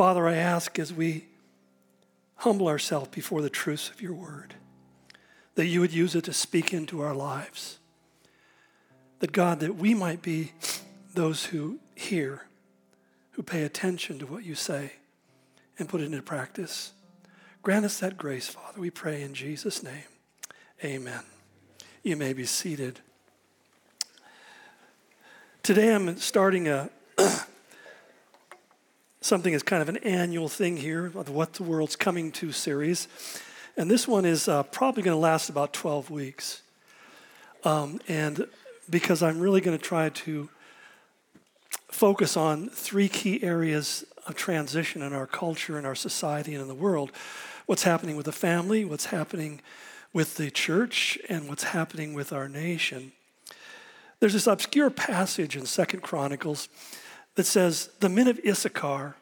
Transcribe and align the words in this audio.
Father, 0.00 0.26
I 0.26 0.36
ask 0.36 0.78
as 0.78 0.94
we 0.94 1.26
humble 2.36 2.68
ourselves 2.68 3.10
before 3.10 3.42
the 3.42 3.50
truths 3.50 3.90
of 3.90 4.00
your 4.00 4.14
word, 4.14 4.54
that 5.56 5.66
you 5.66 5.78
would 5.80 5.92
use 5.92 6.14
it 6.14 6.24
to 6.24 6.32
speak 6.32 6.72
into 6.72 7.02
our 7.02 7.14
lives. 7.14 7.78
That 9.18 9.32
God, 9.32 9.60
that 9.60 9.76
we 9.76 9.92
might 9.92 10.22
be 10.22 10.52
those 11.12 11.44
who 11.44 11.80
hear, 11.94 12.46
who 13.32 13.42
pay 13.42 13.62
attention 13.62 14.18
to 14.20 14.24
what 14.24 14.42
you 14.42 14.54
say 14.54 14.92
and 15.78 15.86
put 15.86 16.00
it 16.00 16.04
into 16.04 16.22
practice. 16.22 16.94
Grant 17.62 17.84
us 17.84 18.00
that 18.00 18.16
grace, 18.16 18.48
Father, 18.48 18.80
we 18.80 18.88
pray 18.88 19.20
in 19.20 19.34
Jesus' 19.34 19.82
name. 19.82 20.08
Amen. 20.82 21.24
You 22.02 22.16
may 22.16 22.32
be 22.32 22.46
seated. 22.46 23.00
Today 25.62 25.94
I'm 25.94 26.16
starting 26.16 26.68
a 26.68 26.88
something 29.20 29.52
is 29.52 29.62
kind 29.62 29.82
of 29.82 29.88
an 29.88 29.98
annual 29.98 30.48
thing 30.48 30.76
here 30.76 31.06
of 31.06 31.28
what 31.28 31.54
the 31.54 31.62
world's 31.62 31.96
coming 31.96 32.32
to 32.32 32.52
series, 32.52 33.08
and 33.76 33.90
this 33.90 34.08
one 34.08 34.24
is 34.24 34.48
uh, 34.48 34.62
probably 34.64 35.02
going 35.02 35.14
to 35.14 35.20
last 35.20 35.48
about 35.48 35.72
12 35.72 36.10
weeks. 36.10 36.62
Um, 37.64 38.00
and 38.08 38.46
because 38.88 39.22
I'm 39.22 39.40
really 39.40 39.60
going 39.60 39.76
to 39.76 39.82
try 39.82 40.08
to 40.08 40.48
focus 41.88 42.36
on 42.36 42.68
three 42.68 43.08
key 43.08 43.42
areas 43.42 44.04
of 44.26 44.34
transition 44.34 45.02
in 45.02 45.12
our 45.12 45.26
culture, 45.26 45.78
in 45.78 45.84
our 45.84 45.94
society, 45.94 46.54
and 46.54 46.62
in 46.62 46.68
the 46.68 46.74
world 46.74 47.12
what's 47.66 47.84
happening 47.84 48.16
with 48.16 48.26
the 48.26 48.32
family, 48.32 48.84
what's 48.84 49.06
happening 49.06 49.60
with 50.12 50.36
the 50.36 50.50
church, 50.50 51.16
and 51.28 51.48
what's 51.48 51.62
happening 51.62 52.14
with 52.14 52.32
our 52.32 52.48
nation. 52.48 53.12
There's 54.18 54.32
this 54.32 54.48
obscure 54.48 54.90
passage 54.90 55.56
in 55.56 55.66
Second 55.66 56.00
Chronicles 56.00 56.68
that 57.34 57.46
says 57.46 57.90
the 58.00 58.08
men 58.08 58.28
of 58.28 58.40
Issachar 58.46 59.16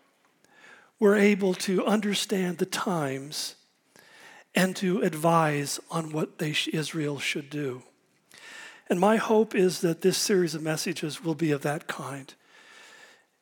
were 0.99 1.17
able 1.17 1.55
to 1.55 1.85
understand 1.85 2.59
the 2.59 2.67
times 2.67 3.55
and 4.55 4.75
to 4.77 5.01
advise 5.03 5.79
on 5.91 6.11
what 6.11 6.39
they, 6.39 6.55
Israel 6.73 7.19
should 7.19 7.51
do. 7.51 7.83
And 8.91 8.99
my 8.99 9.17
hope 9.17 9.55
is 9.55 9.81
that 9.83 10.01
this 10.01 10.17
series 10.17 10.55
of 10.55 10.63
messages 10.63 11.23
will 11.23 11.35
be 11.35 11.51
of 11.51 11.63
that 11.63 11.87
kind. 11.87 12.35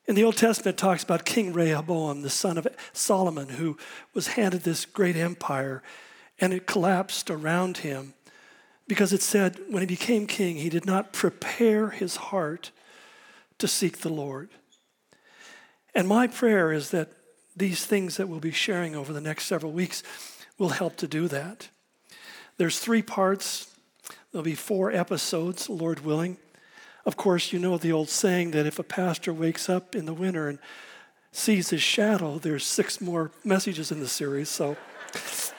In 0.05 0.15
the 0.15 0.23
Old 0.23 0.37
Testament, 0.37 0.75
it 0.75 0.81
talks 0.81 1.03
about 1.03 1.25
King 1.25 1.53
Rehoboam, 1.53 2.21
the 2.21 2.29
son 2.29 2.57
of 2.57 2.67
Solomon, 2.93 3.49
who 3.49 3.77
was 4.13 4.27
handed 4.29 4.63
this 4.63 4.85
great 4.85 5.15
empire, 5.15 5.81
and 6.39 6.53
it 6.53 6.67
collapsed 6.67 7.29
around 7.29 7.77
him 7.77 8.13
because 8.87 9.11
it 9.11 9.21
said 9.21 9.59
when 9.69 9.81
he 9.81 9.87
became 9.87 10.27
king, 10.27 10.55
he 10.55 10.69
did 10.69 10.85
not 10.85 11.11
prepare 11.11 11.89
his 11.89 12.15
heart 12.15 12.71
to 13.59 13.67
seek 13.67 13.99
the 13.99 14.09
Lord. 14.09 14.49
And 15.95 16.07
my 16.07 16.27
prayer 16.27 16.71
is 16.71 16.91
that 16.91 17.09
these 17.55 17.85
things 17.85 18.17
that 18.17 18.29
we'll 18.29 18.39
be 18.39 18.51
sharing 18.51 18.95
over 18.95 19.11
the 19.11 19.21
next 19.21 19.45
several 19.45 19.71
weeks 19.71 20.03
will 20.59 20.69
help 20.69 20.95
to 20.97 21.07
do 21.07 21.27
that. 21.27 21.69
There's 22.57 22.79
three 22.79 23.01
parts. 23.01 23.73
There'll 24.31 24.43
be 24.43 24.55
four 24.55 24.91
episodes, 24.91 25.69
Lord 25.69 26.01
willing. 26.01 26.37
Of 27.05 27.17
course, 27.17 27.53
you 27.53 27.59
know 27.59 27.77
the 27.77 27.91
old 27.91 28.09
saying 28.09 28.51
that 28.51 28.65
if 28.65 28.79
a 28.79 28.83
pastor 28.83 29.33
wakes 29.33 29.69
up 29.69 29.95
in 29.95 30.05
the 30.05 30.13
winter 30.13 30.49
and 30.49 30.59
sees 31.31 31.69
his 31.69 31.81
shadow, 31.81 32.37
there's 32.37 32.65
six 32.65 32.99
more 32.99 33.31
messages 33.43 33.91
in 33.91 33.99
the 33.99 34.07
series. 34.07 34.49
So, 34.49 34.75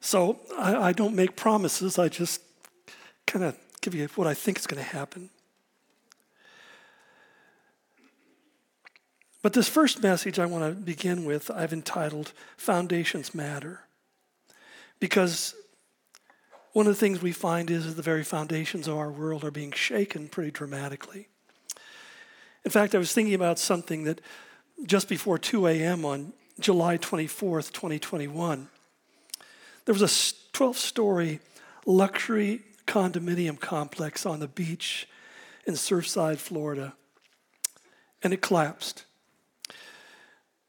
so 0.00 0.38
I, 0.58 0.76
I 0.76 0.92
don't 0.92 1.14
make 1.14 1.34
promises. 1.34 1.98
I 1.98 2.08
just 2.08 2.40
kind 3.26 3.44
of 3.44 3.56
give 3.86 3.94
you 3.94 4.08
what 4.16 4.26
I 4.26 4.34
think 4.34 4.58
is 4.58 4.66
going 4.66 4.82
to 4.82 4.88
happen. 4.88 5.30
But 9.42 9.52
this 9.52 9.68
first 9.68 10.02
message 10.02 10.40
I 10.40 10.46
want 10.46 10.64
to 10.64 10.72
begin 10.72 11.24
with, 11.24 11.52
I've 11.52 11.72
entitled 11.72 12.32
Foundations 12.56 13.32
Matter. 13.32 13.82
Because 14.98 15.54
one 16.72 16.88
of 16.88 16.92
the 16.94 16.98
things 16.98 17.22
we 17.22 17.30
find 17.30 17.70
is 17.70 17.86
that 17.86 17.92
the 17.92 18.02
very 18.02 18.24
foundations 18.24 18.88
of 18.88 18.96
our 18.96 19.10
world 19.10 19.44
are 19.44 19.52
being 19.52 19.70
shaken 19.70 20.26
pretty 20.26 20.50
dramatically. 20.50 21.28
In 22.64 22.72
fact, 22.72 22.92
I 22.92 22.98
was 22.98 23.12
thinking 23.12 23.34
about 23.34 23.60
something 23.60 24.02
that 24.02 24.20
just 24.84 25.08
before 25.08 25.38
2 25.38 25.68
a.m. 25.68 26.04
on 26.04 26.32
July 26.58 26.98
24th, 26.98 27.70
2021, 27.70 28.68
there 29.84 29.94
was 29.94 30.02
a 30.02 30.52
12 30.52 30.76
story 30.76 31.38
luxury 31.86 32.62
condominium 32.86 33.58
complex 33.58 34.24
on 34.24 34.40
the 34.40 34.48
beach 34.48 35.08
in 35.66 35.74
Surfside, 35.74 36.38
Florida, 36.38 36.94
and 38.22 38.32
it 38.32 38.40
collapsed. 38.40 39.04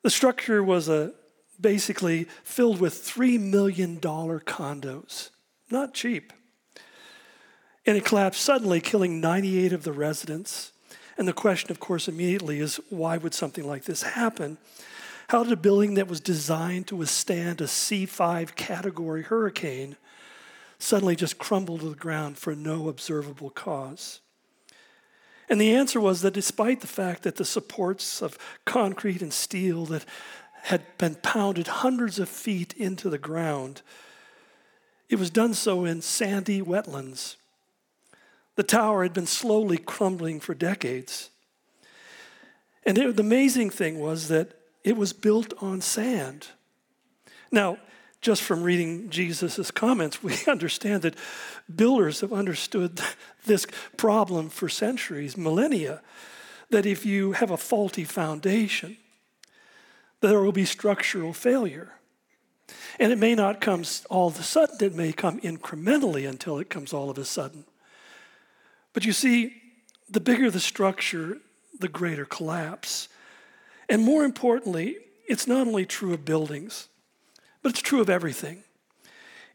The 0.04 0.10
structure 0.10 0.64
was 0.64 0.90
a, 0.90 1.14
basically 1.60 2.26
filled 2.44 2.80
with 2.80 2.94
$3 2.94 3.40
million 3.40 3.98
condos. 4.00 5.30
Not 5.70 5.94
cheap. 5.94 6.34
And 7.86 7.98
it 7.98 8.06
collapsed 8.06 8.42
suddenly, 8.42 8.82
killing 8.82 9.22
98 9.22 9.74
of 9.74 9.84
the 9.84 9.92
residents. 9.92 10.72
And 11.18 11.28
the 11.28 11.34
question, 11.34 11.72
of 11.72 11.80
course, 11.80 12.08
immediately 12.08 12.60
is 12.60 12.80
why 12.90 13.18
would 13.18 13.34
something 13.34 13.66
like 13.66 13.86
this 13.86 14.04
happen? 14.04 14.58
How 15.30 15.44
did 15.44 15.52
a 15.52 15.58
building 15.58 15.96
that 15.96 16.08
was 16.08 16.22
designed 16.22 16.88
to 16.88 16.96
withstand 16.96 17.60
a 17.60 17.66
C5 17.66 18.56
category 18.56 19.24
hurricane 19.24 19.98
suddenly 20.80 21.16
just 21.16 21.38
crumbled 21.38 21.82
to 21.82 21.90
the 21.90 21.96
ground 21.96 22.38
for 22.38 22.56
no 22.56 22.90
observable 22.90 23.50
cause? 23.50 24.20
And 25.50 25.62
the 25.62 25.74
answer 25.74 26.00
was 26.00 26.22
that 26.22 26.34
despite 26.34 26.82
the 26.82 26.88
fact 26.88 27.24
that 27.24 27.38
the 27.38 27.46
supports 27.46 28.22
of 28.22 28.38
concrete 28.66 29.22
and 29.22 29.32
steel 29.32 29.86
that 29.86 30.06
had 30.64 30.84
been 30.98 31.16
pounded 31.16 31.68
hundreds 31.68 32.20
of 32.20 32.28
feet 32.28 32.74
into 32.74 33.10
the 33.10 33.18
ground 33.18 33.82
it 35.10 35.18
was 35.18 35.30
done 35.30 35.54
so 35.54 35.86
in 35.86 36.02
sandy 36.02 36.62
wetlands. 36.62 37.36
The 38.56 38.64
tower 38.64 39.04
had 39.04 39.14
been 39.14 39.28
slowly 39.28 39.78
crumbling 39.78 40.40
for 40.40 40.54
decades. 40.54 41.30
And 42.86 42.98
it, 42.98 43.16
the 43.16 43.24
amazing 43.24 43.70
thing 43.70 44.00
was 44.00 44.28
that 44.28 44.54
it 44.84 44.98
was 44.98 45.14
built 45.14 45.54
on 45.62 45.82
sand. 45.82 46.48
Now, 47.52 47.78
just 48.22 48.42
from 48.42 48.64
reading 48.64 49.10
Jesus' 49.10 49.72
comments, 49.72 50.24
we 50.24 50.36
understand 50.48 51.04
that 51.04 51.16
builders 51.74 52.22
have 52.22 52.34
understood 52.34 53.00
this 53.46 53.68
problem 53.96 54.50
for 54.50 54.70
centuries, 54.70 55.38
millennia, 55.38 56.02
that 56.70 56.86
if 56.86 57.06
you 57.06 57.34
have 57.34 57.52
a 57.52 57.58
faulty 57.58 58.04
foundation, 58.04 58.98
there 60.22 60.42
will 60.42 60.52
be 60.52 60.66
structural 60.66 61.34
failure. 61.34 61.94
And 63.00 63.12
it 63.12 63.18
may 63.18 63.36
not 63.36 63.62
come 63.62 63.84
all 64.10 64.28
of 64.28 64.40
a 64.40 64.44
sudden, 64.44 64.78
it 64.82 64.96
may 64.96 65.14
come 65.14 65.40
incrementally 65.42 66.28
until 66.28 66.58
it 66.58 66.70
comes 66.70 66.92
all 66.92 67.10
of 67.10 67.18
a 67.18 67.26
sudden. 67.26 67.66
But 68.94 69.06
you 69.06 69.14
see, 69.14 69.54
the 70.10 70.20
bigger 70.20 70.50
the 70.50 70.60
structure, 70.60 71.38
the 71.80 71.88
greater 71.88 72.26
collapse. 72.26 73.08
And 73.88 74.02
more 74.02 74.24
importantly, 74.24 74.98
it's 75.28 75.48
not 75.48 75.68
only 75.68 75.86
true 75.86 76.14
of 76.14 76.26
buildings, 76.26 76.88
but 77.68 77.74
it's 77.74 77.82
true 77.82 78.00
of 78.00 78.10
everything. 78.10 78.64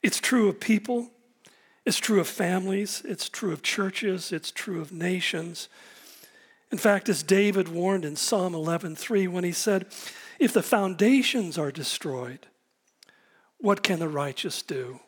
It's 0.03 0.21
true 0.21 0.51
of 0.51 0.61
people, 0.61 1.11
it's 1.87 1.97
true 1.97 2.21
of 2.21 2.29
families, 2.29 3.01
it's 3.07 3.31
true 3.31 3.55
of 3.55 3.63
churches, 3.63 4.33
it's 4.33 4.51
true 4.51 4.83
of 4.83 4.93
nations. 4.93 5.71
In 6.71 6.77
fact, 6.77 7.09
as 7.09 7.23
David 7.23 7.69
warned 7.69 8.05
in 8.05 8.17
Psalm 8.17 8.55
11:3 8.55 9.27
when 9.29 9.45
he 9.45 9.53
said, 9.53 9.87
"If 10.39 10.53
the 10.53 10.63
foundations 10.63 11.57
are 11.57 11.73
destroyed, 11.73 12.49
what 13.57 13.83
can 13.83 13.99
the 13.99 14.11
righteous 14.11 14.61
do? 14.61 15.01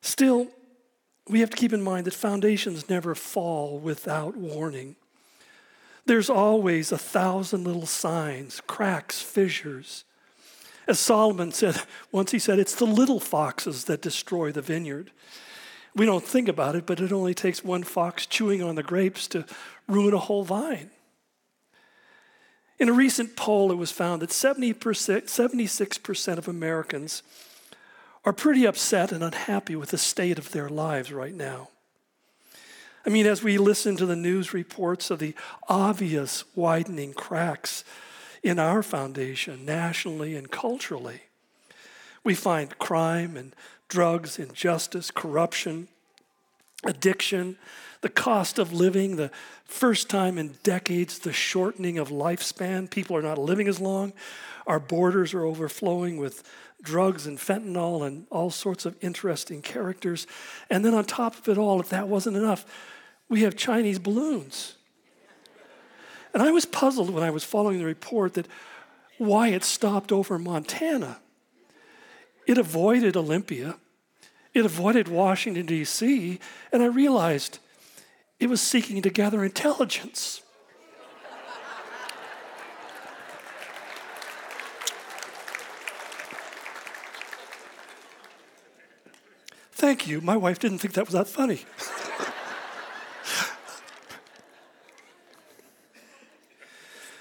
Still, 0.00 0.52
we 1.26 1.40
have 1.40 1.50
to 1.50 1.56
keep 1.56 1.72
in 1.72 1.82
mind 1.82 2.06
that 2.06 2.14
foundations 2.14 2.88
never 2.88 3.16
fall 3.16 3.80
without 3.80 4.36
warning. 4.36 4.94
There's 6.06 6.30
always 6.30 6.92
a 6.92 6.96
thousand 6.96 7.64
little 7.64 7.86
signs, 7.86 8.60
cracks, 8.60 9.20
fissures. 9.20 10.04
As 10.88 10.98
Solomon 10.98 11.52
said, 11.52 11.82
once 12.10 12.30
he 12.30 12.38
said, 12.38 12.58
it's 12.58 12.74
the 12.74 12.86
little 12.86 13.20
foxes 13.20 13.84
that 13.84 14.00
destroy 14.00 14.50
the 14.50 14.62
vineyard. 14.62 15.10
We 15.94 16.06
don't 16.06 16.24
think 16.24 16.48
about 16.48 16.76
it, 16.76 16.86
but 16.86 16.98
it 16.98 17.12
only 17.12 17.34
takes 17.34 17.62
one 17.62 17.82
fox 17.82 18.24
chewing 18.24 18.62
on 18.62 18.74
the 18.74 18.82
grapes 18.82 19.28
to 19.28 19.44
ruin 19.86 20.14
a 20.14 20.18
whole 20.18 20.44
vine. 20.44 20.90
In 22.78 22.88
a 22.88 22.92
recent 22.92 23.36
poll, 23.36 23.70
it 23.70 23.76
was 23.76 23.92
found 23.92 24.22
that 24.22 24.30
70%, 24.30 24.74
76% 24.74 26.38
of 26.38 26.48
Americans 26.48 27.22
are 28.24 28.32
pretty 28.32 28.64
upset 28.66 29.12
and 29.12 29.22
unhappy 29.22 29.76
with 29.76 29.90
the 29.90 29.98
state 29.98 30.38
of 30.38 30.52
their 30.52 30.68
lives 30.68 31.12
right 31.12 31.34
now. 31.34 31.68
I 33.04 33.10
mean, 33.10 33.26
as 33.26 33.42
we 33.42 33.58
listen 33.58 33.96
to 33.96 34.06
the 34.06 34.16
news 34.16 34.54
reports 34.54 35.10
of 35.10 35.18
the 35.18 35.34
obvious 35.68 36.44
widening 36.54 37.14
cracks 37.14 37.84
in 38.42 38.58
our 38.58 38.82
foundation, 38.82 39.64
nationally 39.64 40.34
and 40.34 40.50
culturally, 40.50 41.22
we 42.24 42.34
find 42.34 42.78
crime 42.78 43.36
and 43.36 43.54
drugs, 43.88 44.38
injustice, 44.38 45.10
corruption, 45.10 45.88
addiction, 46.84 47.56
the 48.00 48.08
cost 48.08 48.58
of 48.58 48.72
living, 48.72 49.16
the 49.16 49.30
first 49.64 50.08
time 50.08 50.38
in 50.38 50.54
decades, 50.62 51.18
the 51.18 51.32
shortening 51.32 51.98
of 51.98 52.10
lifespan. 52.10 52.90
People 52.90 53.16
are 53.16 53.22
not 53.22 53.38
living 53.38 53.66
as 53.66 53.80
long. 53.80 54.12
Our 54.66 54.78
borders 54.78 55.34
are 55.34 55.44
overflowing 55.44 56.18
with 56.18 56.42
drugs 56.82 57.26
and 57.26 57.38
fentanyl 57.38 58.06
and 58.06 58.26
all 58.30 58.50
sorts 58.50 58.86
of 58.86 58.96
interesting 59.00 59.62
characters. 59.62 60.26
And 60.70 60.84
then 60.84 60.94
on 60.94 61.04
top 61.04 61.36
of 61.36 61.48
it 61.48 61.58
all, 61.58 61.80
if 61.80 61.88
that 61.88 62.08
wasn't 62.08 62.36
enough, 62.36 62.64
we 63.28 63.42
have 63.42 63.56
Chinese 63.56 63.98
balloons. 63.98 64.76
And 66.34 66.42
I 66.42 66.50
was 66.50 66.66
puzzled 66.66 67.10
when 67.10 67.22
I 67.22 67.30
was 67.30 67.44
following 67.44 67.78
the 67.78 67.84
report 67.84 68.34
that 68.34 68.46
why 69.18 69.48
it 69.48 69.64
stopped 69.64 70.12
over 70.12 70.38
Montana. 70.38 71.18
It 72.46 72.58
avoided 72.58 73.16
Olympia, 73.16 73.76
it 74.54 74.64
avoided 74.64 75.08
Washington, 75.08 75.66
D.C., 75.66 76.38
and 76.72 76.82
I 76.82 76.86
realized 76.86 77.58
it 78.40 78.48
was 78.48 78.60
seeking 78.60 79.02
to 79.02 79.10
gather 79.10 79.44
intelligence. 79.44 80.42
Thank 89.72 90.08
you. 90.08 90.20
My 90.20 90.36
wife 90.36 90.58
didn't 90.58 90.78
think 90.78 90.94
that 90.94 91.04
was 91.04 91.14
that 91.14 91.28
funny. 91.28 91.64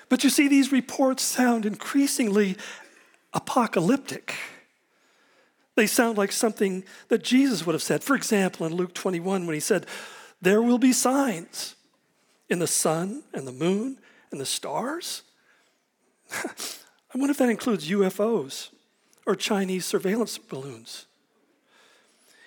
but 0.09 0.24
you 0.24 0.30
see, 0.30 0.48
these 0.48 0.71
reports 0.71 1.24
sound 1.24 1.65
increasingly 1.65 2.57
apocalyptic. 3.33 4.36
They 5.75 5.88
sound 5.88 6.18
like 6.18 6.31
something 6.31 6.83
that 7.09 7.24
Jesus 7.24 7.65
would 7.65 7.74
have 7.74 7.83
said. 7.83 8.04
For 8.04 8.15
example, 8.15 8.65
in 8.65 8.74
Luke 8.74 8.94
21, 8.94 9.45
when 9.45 9.54
he 9.54 9.59
said, 9.59 9.86
There 10.42 10.62
will 10.62 10.80
be 10.80 10.94
signs 10.94 11.75
in 12.50 12.59
the 12.59 12.68
sun 12.68 13.24
and 13.33 13.48
the 13.48 13.51
moon 13.51 14.00
and 14.31 14.42
the 14.42 14.45
stars. 14.45 15.24
I 16.33 17.18
wonder 17.18 17.31
if 17.31 17.38
that 17.38 17.50
includes 17.50 17.89
UFOs 17.89 18.69
or 19.25 19.36
Chinese 19.36 19.86
surveillance 19.86 20.38
balloons. 20.38 21.06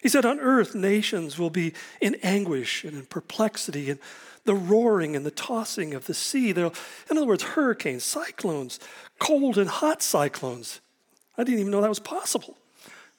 He 0.03 0.09
said, 0.09 0.25
On 0.25 0.41
earth, 0.41 0.75
nations 0.75 1.39
will 1.39 1.51
be 1.51 1.75
in 2.01 2.17
anguish 2.23 2.85
and 2.85 2.95
in 2.97 3.07
perplexity, 3.07 3.91
and 3.91 4.01
the 4.45 4.55
roaring 4.55 5.17
and 5.17 5.25
the 5.25 5.31
tossing 5.31 5.95
of 5.95 6.07
the 6.07 6.15
sea. 6.15 6.53
There'll, 6.53 6.75
in 7.11 7.17
other 7.17 7.27
words, 7.27 7.43
hurricanes, 7.43 8.05
cyclones, 8.05 8.79
cold 9.19 9.59
and 9.59 9.69
hot 9.69 10.03
cyclones. 10.03 10.81
I 11.37 11.45
didn't 11.45 11.61
even 11.61 11.73
know 11.73 11.81
that 11.81 11.89
was 11.89 11.99
possible. 11.99 12.57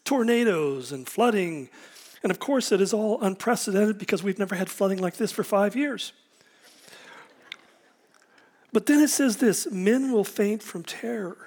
Tornadoes 0.04 0.92
and 0.92 1.08
flooding. 1.08 1.70
And 2.24 2.32
of 2.32 2.40
course, 2.40 2.72
it 2.72 2.82
is 2.82 2.94
all 2.94 3.22
unprecedented 3.22 3.98
because 3.98 4.24
we've 4.24 4.40
never 4.40 4.56
had 4.56 4.70
flooding 4.70 5.00
like 5.00 5.18
this 5.18 5.32
for 5.32 5.44
five 5.44 5.76
years. 5.76 6.14
But 8.74 8.86
then 8.86 9.02
it 9.02 9.10
says 9.10 9.38
this 9.38 9.70
men 9.72 10.12
will 10.12 10.24
faint 10.24 10.64
from 10.64 10.84
terror. 10.84 11.38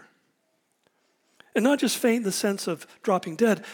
And 1.55 1.63
not 1.63 1.79
just 1.79 1.97
faint 1.97 2.19
in 2.19 2.23
the 2.25 2.33
sense 2.33 2.67
of 2.67 2.87
dropping 3.03 3.37
dead, 3.37 3.65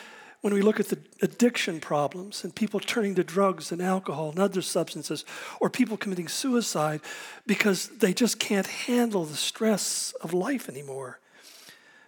when 0.41 0.55
we 0.55 0.63
look 0.63 0.81
at 0.81 0.89
the 0.89 0.99
addiction 1.21 1.81
problems 1.81 2.45
and 2.45 2.55
people 2.55 2.81
turning 2.81 3.15
to 3.15 3.25
drugs 3.25 3.71
and 3.71 3.83
alcohol 3.83 4.31
and 4.31 4.39
other 4.39 4.63
substances, 4.63 5.25
or 5.61 5.69
people 5.69 5.97
committing 5.97 6.29
suicide 6.29 7.01
because 7.47 7.89
they 7.89 8.15
just 8.15 8.39
can't 8.39 8.67
handle 8.67 9.25
the 9.25 9.37
stress 9.37 10.15
of 10.23 10.33
life 10.33 10.69
anymore. 10.69 11.21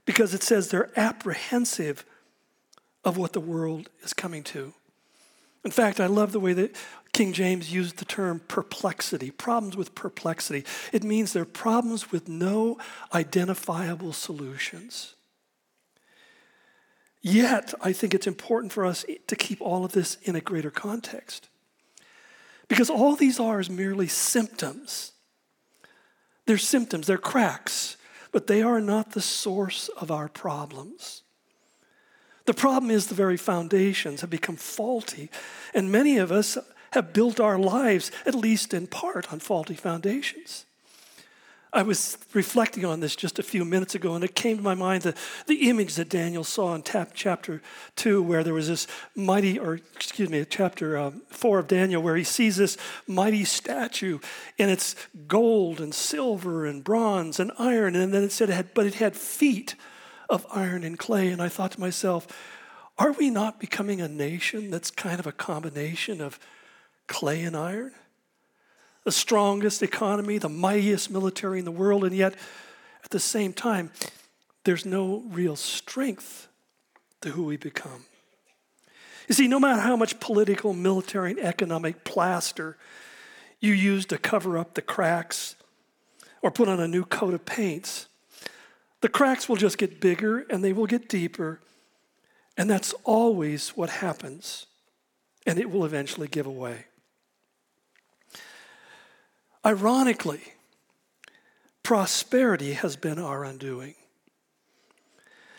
Because 0.04 0.34
it 0.34 0.42
says 0.42 0.68
they're 0.68 0.90
apprehensive 0.98 2.04
of 3.04 3.16
what 3.16 3.32
the 3.32 3.40
world 3.40 3.90
is 4.02 4.14
coming 4.14 4.42
to. 4.44 4.72
In 5.64 5.70
fact, 5.70 6.00
I 6.00 6.06
love 6.06 6.32
the 6.32 6.40
way 6.40 6.54
that 6.54 6.74
King 7.12 7.32
James 7.32 7.72
used 7.72 7.98
the 7.98 8.04
term 8.04 8.40
perplexity, 8.48 9.30
problems 9.30 9.76
with 9.76 9.94
perplexity. 9.94 10.64
It 10.92 11.04
means 11.04 11.32
they're 11.32 11.44
problems 11.44 12.10
with 12.10 12.28
no 12.28 12.78
identifiable 13.14 14.12
solutions. 14.12 15.14
Yet, 17.22 17.72
I 17.80 17.92
think 17.92 18.14
it's 18.14 18.26
important 18.26 18.72
for 18.72 18.84
us 18.84 19.06
to 19.28 19.36
keep 19.36 19.60
all 19.60 19.84
of 19.84 19.92
this 19.92 20.18
in 20.22 20.34
a 20.34 20.40
greater 20.40 20.72
context. 20.72 21.48
Because 22.66 22.90
all 22.90 23.14
these 23.14 23.38
are 23.38 23.60
is 23.60 23.70
merely 23.70 24.08
symptoms. 24.08 25.12
They're 26.46 26.58
symptoms, 26.58 27.06
they're 27.06 27.18
cracks, 27.18 27.96
but 28.32 28.48
they 28.48 28.60
are 28.60 28.80
not 28.80 29.12
the 29.12 29.20
source 29.20 29.88
of 29.90 30.10
our 30.10 30.28
problems. 30.28 31.22
The 32.46 32.54
problem 32.54 32.90
is 32.90 33.06
the 33.06 33.14
very 33.14 33.36
foundations 33.36 34.20
have 34.20 34.30
become 34.30 34.56
faulty, 34.56 35.30
and 35.72 35.92
many 35.92 36.18
of 36.18 36.32
us 36.32 36.58
have 36.90 37.12
built 37.12 37.38
our 37.38 37.58
lives, 37.58 38.10
at 38.26 38.34
least 38.34 38.74
in 38.74 38.88
part, 38.88 39.32
on 39.32 39.38
faulty 39.38 39.74
foundations. 39.74 40.66
I 41.74 41.80
was 41.82 42.18
reflecting 42.34 42.84
on 42.84 43.00
this 43.00 43.16
just 43.16 43.38
a 43.38 43.42
few 43.42 43.64
minutes 43.64 43.94
ago, 43.94 44.14
and 44.14 44.22
it 44.22 44.34
came 44.34 44.58
to 44.58 44.62
my 44.62 44.74
mind 44.74 45.04
the, 45.04 45.14
the 45.46 45.70
image 45.70 45.94
that 45.94 46.10
Daniel 46.10 46.44
saw 46.44 46.74
in 46.74 46.82
tap, 46.82 47.12
chapter 47.14 47.62
2, 47.96 48.22
where 48.22 48.44
there 48.44 48.52
was 48.52 48.68
this 48.68 48.86
mighty, 49.14 49.58
or 49.58 49.80
excuse 49.94 50.28
me, 50.28 50.44
chapter 50.44 50.98
um, 50.98 51.22
4 51.30 51.60
of 51.60 51.68
Daniel, 51.68 52.02
where 52.02 52.16
he 52.16 52.24
sees 52.24 52.56
this 52.56 52.76
mighty 53.06 53.44
statue, 53.44 54.18
and 54.58 54.70
it's 54.70 54.94
gold 55.26 55.80
and 55.80 55.94
silver 55.94 56.66
and 56.66 56.84
bronze 56.84 57.40
and 57.40 57.50
iron, 57.58 57.96
and 57.96 58.12
then 58.12 58.22
it 58.22 58.32
said 58.32 58.50
it 58.50 58.54
had, 58.54 58.74
but 58.74 58.84
it 58.84 58.94
had 58.94 59.16
feet 59.16 59.74
of 60.28 60.46
iron 60.52 60.84
and 60.84 60.98
clay. 60.98 61.28
And 61.28 61.40
I 61.40 61.48
thought 61.48 61.72
to 61.72 61.80
myself, 61.80 62.26
are 62.98 63.12
we 63.12 63.30
not 63.30 63.58
becoming 63.58 64.02
a 64.02 64.08
nation 64.08 64.70
that's 64.70 64.90
kind 64.90 65.18
of 65.18 65.26
a 65.26 65.32
combination 65.32 66.20
of 66.20 66.38
clay 67.06 67.42
and 67.42 67.56
iron? 67.56 67.92
The 69.04 69.12
strongest 69.12 69.82
economy, 69.82 70.38
the 70.38 70.48
mightiest 70.48 71.10
military 71.10 71.58
in 71.58 71.64
the 71.64 71.70
world, 71.70 72.04
and 72.04 72.14
yet 72.14 72.34
at 73.04 73.10
the 73.10 73.20
same 73.20 73.52
time, 73.52 73.90
there's 74.64 74.86
no 74.86 75.24
real 75.28 75.56
strength 75.56 76.48
to 77.20 77.30
who 77.30 77.44
we 77.44 77.56
become. 77.56 78.04
You 79.28 79.34
see, 79.34 79.48
no 79.48 79.58
matter 79.58 79.80
how 79.80 79.96
much 79.96 80.20
political, 80.20 80.72
military, 80.72 81.32
and 81.32 81.40
economic 81.40 82.04
plaster 82.04 82.76
you 83.60 83.72
use 83.72 84.04
to 84.06 84.18
cover 84.18 84.58
up 84.58 84.74
the 84.74 84.82
cracks 84.82 85.56
or 86.42 86.50
put 86.50 86.68
on 86.68 86.80
a 86.80 86.88
new 86.88 87.04
coat 87.04 87.34
of 87.34 87.44
paints, 87.44 88.08
the 89.00 89.08
cracks 89.08 89.48
will 89.48 89.56
just 89.56 89.78
get 89.78 90.00
bigger 90.00 90.40
and 90.50 90.62
they 90.62 90.72
will 90.72 90.86
get 90.86 91.08
deeper. 91.08 91.60
And 92.56 92.68
that's 92.68 92.92
always 93.04 93.70
what 93.70 93.90
happens. 93.90 94.66
And 95.46 95.58
it 95.58 95.70
will 95.70 95.84
eventually 95.84 96.28
give 96.28 96.46
away. 96.46 96.86
Ironically, 99.64 100.40
prosperity 101.82 102.72
has 102.72 102.96
been 102.96 103.18
our 103.18 103.44
undoing. 103.44 103.94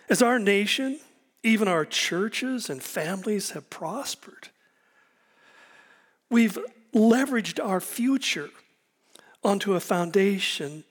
As 0.10 0.22
our 0.22 0.39
nation, 0.39 1.00
even 1.41 1.67
our 1.67 1.86
churches 1.86 2.69
and 2.69 2.83
families 2.83 3.51
have 3.51 3.69
prospered, 3.69 4.50
we've 6.29 6.57
leveraged 6.93 7.63
our 7.63 7.79
future 7.79 8.50
onto 9.43 9.74
a 9.74 9.79
foundation 9.79 10.83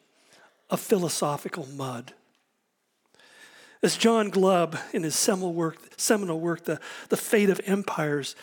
of 0.71 0.81
philosophical 0.81 1.67
mud. 1.67 2.15
As 3.83 3.97
John 3.97 4.31
Glubb, 4.31 4.79
in 4.93 5.03
his 5.03 5.17
seminal 5.17 5.53
work, 5.53 5.77
seminal 5.97 6.41
work 6.41 6.65
the, 6.65 6.81
the 7.09 7.17
Fate 7.17 7.51
of 7.51 7.61
Empires, 7.67 8.37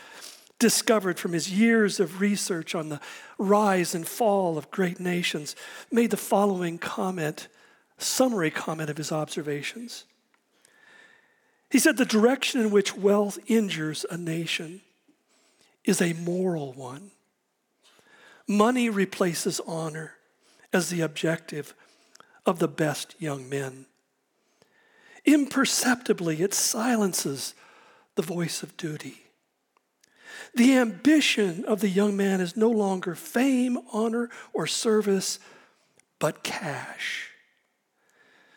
discovered 0.59 1.17
from 1.17 1.31
his 1.31 1.51
years 1.51 1.99
of 1.99 2.19
research 2.19 2.75
on 2.75 2.89
the 2.89 2.99
rise 3.37 3.95
and 3.95 4.07
fall 4.07 4.57
of 4.57 4.69
great 4.69 4.99
nations, 4.99 5.55
made 5.91 6.11
the 6.11 6.17
following 6.17 6.77
comment, 6.77 7.47
summary 7.97 8.51
comment 8.51 8.89
of 8.89 8.97
his 8.97 9.11
observations. 9.11 10.03
He 11.69 11.79
said, 11.79 11.97
The 11.97 12.05
direction 12.05 12.59
in 12.59 12.71
which 12.71 12.95
wealth 12.95 13.39
injures 13.47 14.05
a 14.09 14.17
nation 14.17 14.81
is 15.85 16.01
a 16.01 16.13
moral 16.13 16.73
one. 16.73 17.11
Money 18.47 18.89
replaces 18.89 19.61
honor 19.65 20.15
as 20.73 20.89
the 20.89 21.01
objective 21.01 21.73
of 22.45 22.59
the 22.59 22.67
best 22.67 23.15
young 23.19 23.47
men. 23.47 23.85
Imperceptibly, 25.25 26.41
it 26.41 26.53
silences 26.53 27.53
the 28.15 28.21
voice 28.21 28.63
of 28.63 28.75
duty. 28.75 29.28
The 30.53 30.75
ambition 30.75 31.65
of 31.65 31.81
the 31.81 31.89
young 31.89 32.17
man 32.17 32.41
is 32.41 32.58
no 32.58 32.69
longer 32.69 33.15
fame, 33.15 33.77
honor, 33.91 34.29
or 34.53 34.67
service, 34.67 35.39
but 36.19 36.43
cash. 36.43 37.29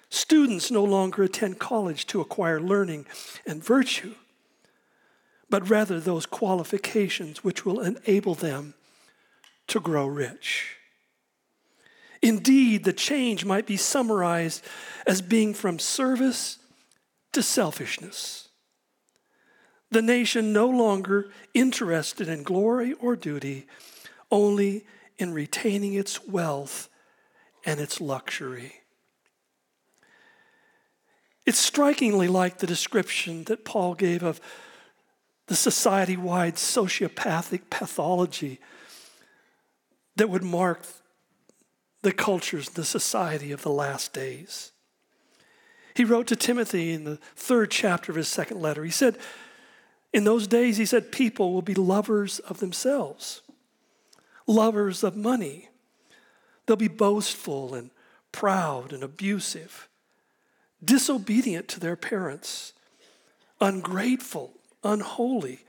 Students 0.09 0.71
no 0.71 0.85
longer 0.85 1.23
attend 1.23 1.59
college 1.59 2.07
to 2.09 2.21
acquire 2.21 2.61
learning 2.61 3.07
and 3.47 3.65
virtue, 3.65 4.15
but 5.49 5.69
rather 5.71 6.01
those 6.01 6.27
qualifications 6.27 7.43
which 7.43 7.65
will 7.65 7.81
enable 7.81 8.35
them 8.35 8.75
to 9.69 9.81
grow 9.81 10.07
rich. 10.07 10.77
Indeed, 12.21 12.85
the 12.85 12.93
change 12.93 13.45
might 13.45 13.67
be 13.67 13.77
summarized 13.77 14.63
as 15.07 15.21
being 15.21 15.55
from 15.55 15.79
service 15.79 16.59
to 17.33 17.43
selfishness. 17.43 18.42
The 19.93 20.03
nation 20.03 20.53
no 20.53 20.69
longer 20.69 21.31
interested 21.53 22.27
in 22.29 22.43
glory 22.43 22.95
or 22.95 23.15
duty, 23.15 23.67
only 24.31 24.87
in 25.19 25.35
retaining 25.35 25.95
its 25.95 26.27
wealth 26.27 26.89
and 27.65 27.79
its 27.79 28.01
luxury. 28.01 28.81
It's 31.45 31.59
strikingly 31.59 32.29
like 32.29 32.59
the 32.59 32.67
description 32.67 33.45
that 33.45 33.65
Paul 33.65 33.95
gave 33.95 34.23
of 34.23 34.41
the 35.49 35.57
society 35.57 36.17
wide 36.17 36.55
sociopathic 36.55 37.69
pathology 37.69 38.61
that 40.17 40.31
would 40.31 40.45
mark 40.45 40.87
the 42.01 42.13
cultures, 42.13 42.71
the 42.71 42.85
society 42.85 43.53
of 43.53 43.63
the 43.63 43.71
last 43.71 44.13
days. 44.15 44.73
He 45.95 46.05
wrote 46.05 46.29
to 46.29 46.37
Timothy 46.37 46.93
in 46.93 47.05
the 47.05 47.17
third 47.37 47.71
chapter 47.71 48.13
of 48.13 48.17
his 48.17 48.29
second 48.29 48.61
letter. 48.61 48.85
He 48.85 48.91
said, 48.91 49.19
In 50.13 50.25
those 50.25 50.47
days, 50.47 50.77
he 50.77 50.85
said, 50.85 51.11
people 51.11 51.53
will 51.53 51.63
be 51.63 51.75
lovers 51.75 52.39
of 52.41 52.61
themselves, 52.61 53.41
lovers 54.47 55.03
of 55.03 55.17
money. 55.17 55.69
They'll 56.67 56.77
be 56.77 56.89
boastful 56.89 57.75
and 57.75 57.91
proud 58.31 58.93
and 58.93 59.03
abusive, 59.03 59.89
disobedient 60.85 61.69
to 61.69 61.81
their 61.81 61.97
parents, 61.97 62.73
ungrateful, 63.61 64.53
unholy, 64.85 65.65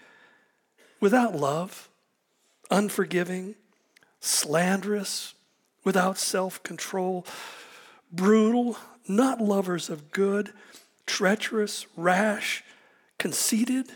without 1.00 1.36
love, 1.36 1.90
unforgiving, 2.70 3.56
slanderous, 4.20 5.34
without 5.84 6.18
self 6.18 6.62
control, 6.64 7.26
brutal, 8.12 8.78
not 9.08 9.42
lovers 9.42 9.90
of 9.90 10.12
good, 10.12 10.54
treacherous, 11.06 11.86
rash, 11.96 12.64
conceited. 13.18 13.92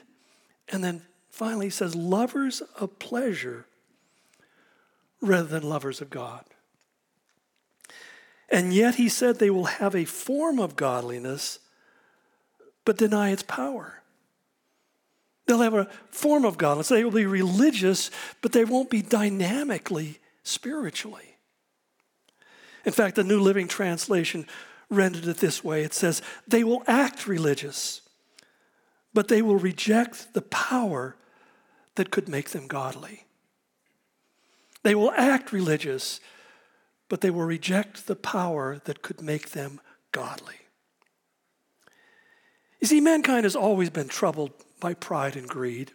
And 0.70 0.84
then 0.84 1.02
finally, 1.30 1.68
he 1.68 1.72
says, 1.72 1.96
lovers 1.96 2.62
of 2.80 3.00
pleasure 3.00 3.66
rather 5.22 5.48
than 5.48 5.64
lovers 5.64 6.02
of 6.02 6.10
God. 6.10 6.46
And 8.50 8.74
yet, 8.74 8.96
he 8.96 9.10
said 9.10 9.40
they 9.40 9.50
will 9.50 9.66
have 9.66 9.96
a 9.96 10.06
form 10.06 10.60
of 10.60 10.76
godliness, 10.76 11.60
but 12.86 12.98
deny 12.98 13.32
its 13.32 13.44
power. 13.44 14.02
They'll 15.46 15.62
have 15.62 15.74
a 15.74 15.90
form 16.12 16.46
of 16.46 16.58
godliness. 16.58 16.90
They 16.90 17.04
will 17.04 17.12
be 17.12 17.26
religious, 17.26 18.12
but 18.42 18.52
they 18.52 18.66
won't 18.66 18.90
be 18.90 19.02
dynamically 19.02 20.20
spiritually. 20.44 21.38
In 22.86 22.92
fact, 22.94 23.16
the 23.16 23.24
New 23.24 23.40
Living 23.40 23.68
Translation 23.68 24.46
rendered 24.90 25.28
it 25.28 25.38
this 25.38 25.64
way 25.64 25.84
it 25.84 25.94
says, 25.94 26.22
They 26.48 26.64
will 26.64 26.84
act 26.88 27.28
religious, 27.28 28.02
but 29.18 29.30
they 29.30 29.42
will 29.42 29.58
reject 29.58 30.36
the 30.36 30.44
power 30.44 31.16
that 31.96 32.12
could 32.12 32.30
make 32.30 32.52
them 32.52 32.68
godly. 32.68 33.26
They 34.84 34.94
will 34.94 35.10
act 35.14 35.52
religious, 35.52 36.20
but 37.10 37.22
they 37.22 37.32
will 37.32 37.42
reject 37.46 38.06
the 38.06 38.16
power 38.16 38.80
that 38.86 39.02
could 39.02 39.20
make 39.20 39.54
them 39.54 39.82
godly. 40.12 40.58
You 42.80 42.86
see, 42.86 43.02
mankind 43.02 43.46
has 43.46 43.56
always 43.56 43.90
been 43.90 44.08
troubled 44.08 44.52
by 44.80 44.94
pride 44.94 45.36
and 45.36 45.50
greed. 45.50 45.94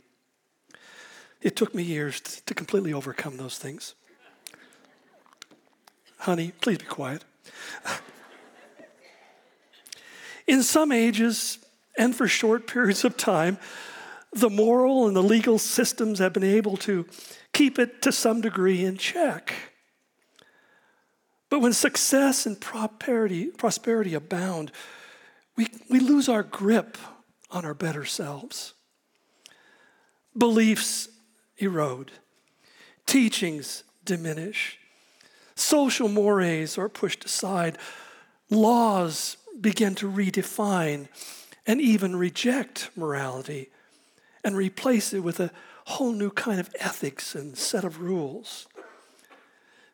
It 1.40 1.54
took 1.54 1.76
me 1.76 1.84
years 1.84 2.20
to 2.20 2.54
completely 2.54 2.92
overcome 2.92 3.36
those 3.36 3.56
things. 3.56 3.94
Honey, 6.18 6.54
please 6.60 6.78
be 6.78 6.86
quiet. 6.86 7.24
In 10.48 10.64
some 10.64 10.90
ages, 10.90 11.60
and 11.96 12.14
for 12.14 12.26
short 12.26 12.66
periods 12.66 13.04
of 13.04 13.16
time, 13.16 13.58
the 14.32 14.50
moral 14.50 15.06
and 15.06 15.14
the 15.14 15.22
legal 15.22 15.58
systems 15.58 16.18
have 16.18 16.32
been 16.32 16.44
able 16.44 16.76
to 16.78 17.06
keep 17.52 17.78
it 17.78 18.00
to 18.02 18.12
some 18.12 18.40
degree 18.40 18.84
in 18.84 18.96
check. 18.96 19.54
But 21.50 21.60
when 21.60 21.74
success 21.74 22.46
and 22.46 22.58
prosperity, 22.58 23.46
prosperity 23.48 24.14
abound, 24.14 24.72
we, 25.54 25.66
we 25.90 26.00
lose 26.00 26.28
our 26.28 26.42
grip 26.42 26.96
on 27.50 27.66
our 27.66 27.74
better 27.74 28.06
selves. 28.06 28.72
Beliefs 30.36 31.08
erode, 31.58 32.10
teachings 33.04 33.84
diminish, 34.02 34.78
social 35.54 36.08
mores 36.08 36.78
are 36.78 36.88
pushed 36.88 37.26
aside, 37.26 37.76
laws 38.48 39.36
begin 39.60 39.94
to 39.96 40.10
redefine 40.10 41.08
and 41.66 41.80
even 41.80 42.16
reject 42.16 42.90
morality 42.96 43.70
and 44.44 44.56
replace 44.56 45.12
it 45.12 45.20
with 45.20 45.38
a 45.40 45.52
whole 45.86 46.12
new 46.12 46.30
kind 46.30 46.60
of 46.60 46.70
ethics 46.78 47.34
and 47.34 47.56
set 47.56 47.84
of 47.84 48.00
rules. 48.00 48.66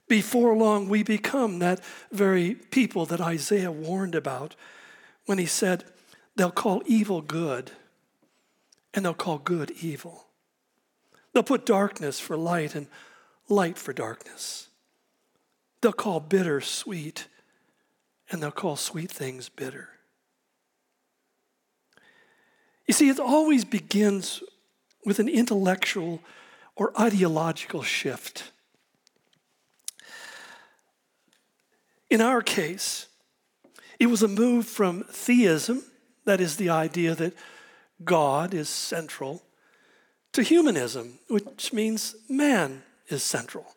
Before 0.06 0.56
long, 0.56 0.88
we 0.88 1.02
become 1.02 1.58
that 1.58 1.80
very 2.10 2.54
people 2.54 3.04
that 3.06 3.20
Isaiah 3.20 3.70
warned 3.70 4.14
about 4.14 4.56
when 5.26 5.38
he 5.38 5.46
said, 5.46 5.84
They'll 6.36 6.50
call 6.50 6.82
evil 6.86 7.20
good, 7.20 7.72
and 8.94 9.04
they'll 9.04 9.12
call 9.12 9.38
good 9.38 9.72
evil. 9.82 10.26
They'll 11.32 11.42
put 11.42 11.66
darkness 11.66 12.20
for 12.20 12.36
light 12.36 12.74
and 12.74 12.86
light 13.48 13.76
for 13.76 13.92
darkness. 13.92 14.68
They'll 15.80 15.92
call 15.92 16.20
bitter 16.20 16.60
sweet, 16.60 17.26
and 18.30 18.42
they'll 18.42 18.50
call 18.50 18.76
sweet 18.76 19.10
things 19.10 19.48
bitter. 19.48 19.97
You 22.88 22.94
see, 22.94 23.10
it 23.10 23.20
always 23.20 23.66
begins 23.66 24.42
with 25.04 25.18
an 25.18 25.28
intellectual 25.28 26.20
or 26.74 26.98
ideological 26.98 27.82
shift. 27.82 28.50
In 32.08 32.22
our 32.22 32.40
case, 32.40 33.06
it 34.00 34.06
was 34.06 34.22
a 34.22 34.28
move 34.28 34.66
from 34.66 35.04
theism, 35.04 35.84
that 36.24 36.40
is 36.40 36.56
the 36.56 36.70
idea 36.70 37.14
that 37.14 37.34
God 38.04 38.54
is 38.54 38.70
central, 38.70 39.42
to 40.32 40.42
humanism, 40.42 41.18
which 41.28 41.72
means 41.72 42.16
man 42.28 42.82
is 43.08 43.22
central. 43.22 43.74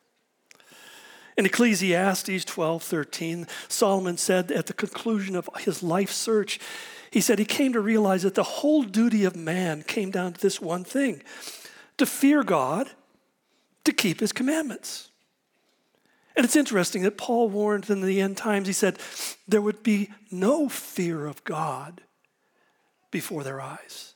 In 1.38 1.46
Ecclesiastes 1.46 2.46
12 2.46 2.84
13, 2.84 3.48
Solomon 3.68 4.18
said 4.18 4.51
at 4.51 4.68
the 4.68 4.74
conclusion 4.74 5.36
of 5.36 5.50
his 5.60 5.82
life 5.82 6.12
search, 6.12 6.60
he 7.12 7.22
said 7.22 7.38
he 7.38 7.46
came 7.46 7.74
to 7.74 7.82
realize 7.82 8.24
that 8.24 8.36
the 8.36 8.44
whole 8.44 8.84
duty 8.84 9.25
of 9.25 9.36
man 9.36 9.84
came 9.84 10.10
down 10.10 10.34
to 10.34 10.41
this 10.41 10.60
one 10.62 10.84
thing 10.86 11.22
to 11.98 12.06
fear 12.06 12.41
God, 12.41 12.89
to 13.84 13.91
keep 13.91 14.22
his 14.22 14.32
commandments. 14.32 15.10
And 16.36 16.46
it's 16.46 16.56
interesting 16.56 17.03
that 17.03 17.18
Paul 17.18 17.50
warned 17.50 17.89
in 17.89 18.00
the 18.01 18.22
end 18.22 18.38
times, 18.38 18.65
he 18.65 18.74
said, 18.74 18.98
there 19.48 19.62
would 19.62 19.84
be 19.84 20.10
no 20.32 20.70
fear 20.70 21.27
of 21.27 21.44
God 21.44 22.01
before 23.12 23.44
their 23.44 23.60
eyes. 23.60 24.15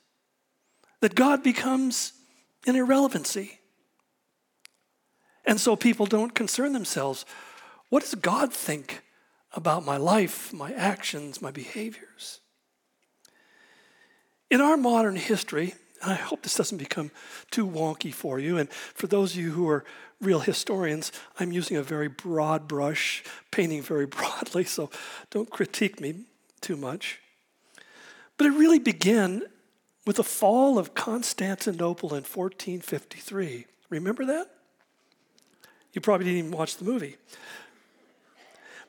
That 1.00 1.14
God 1.14 1.42
becomes 1.42 2.14
an 2.66 2.74
irrelevancy. 2.74 3.60
And 5.44 5.60
so 5.60 5.76
people 5.76 6.06
don't 6.06 6.34
concern 6.34 6.72
themselves. 6.72 7.26
What 7.90 8.02
does 8.02 8.14
God 8.14 8.52
think 8.52 9.02
about 9.52 9.84
my 9.84 9.98
life, 9.98 10.52
my 10.54 10.72
actions, 10.72 11.42
my 11.42 11.50
behaviors? 11.50 12.40
In 14.50 14.60
our 14.60 14.76
modern 14.76 15.16
history, 15.16 15.74
and 16.02 16.12
I 16.12 16.16
hope 16.16 16.42
this 16.42 16.56
doesn't 16.56 16.78
become 16.78 17.10
too 17.50 17.66
wonky 17.66 18.12
for 18.12 18.38
you, 18.38 18.58
and 18.58 18.70
for 18.70 19.06
those 19.06 19.32
of 19.32 19.40
you 19.40 19.52
who 19.52 19.68
are 19.68 19.84
real 20.20 20.40
historians, 20.40 21.12
I'm 21.38 21.52
using 21.52 21.76
a 21.76 21.82
very 21.82 22.08
broad 22.08 22.68
brush, 22.68 23.24
painting 23.50 23.82
very 23.82 24.06
broadly, 24.06 24.64
so 24.64 24.90
don't 25.30 25.50
critique 25.50 26.00
me 26.00 26.24
too 26.60 26.76
much. 26.76 27.20
But 28.36 28.46
it 28.48 28.50
really 28.50 28.78
began 28.78 29.42
with 30.06 30.16
the 30.16 30.24
fall 30.24 30.78
of 30.78 30.94
Constantinople 30.94 32.10
in 32.10 32.22
1453. 32.22 33.66
Remember 33.90 34.24
that? 34.26 34.46
You 35.92 36.00
probably 36.00 36.26
didn't 36.26 36.38
even 36.38 36.50
watch 36.50 36.76
the 36.76 36.84
movie. 36.84 37.16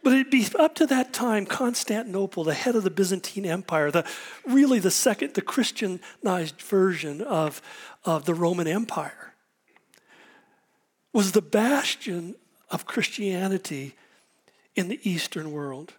But 0.07 0.13
it'd 0.13 0.29
be 0.29 0.47
up 0.57 0.73
to 0.75 0.87
that 0.87 1.11
time, 1.11 1.45
Constantinople, 1.45 2.45
the 2.45 2.53
head 2.53 2.77
of 2.77 2.85
the 2.85 2.89
Byzantine 2.89 3.45
Empire, 3.45 3.91
the 3.91 4.09
really 4.45 4.79
the 4.79 4.89
second, 4.89 5.33
the 5.33 5.41
Christianized 5.41 6.61
version 6.61 7.21
of, 7.21 7.61
of 8.05 8.23
the 8.23 8.33
Roman 8.33 8.67
Empire, 8.67 9.33
was 11.11 11.33
the 11.33 11.41
bastion 11.41 12.35
of 12.71 12.85
Christianity 12.85 13.95
in 14.77 14.87
the 14.87 15.01
Eastern 15.03 15.51
world. 15.51 15.95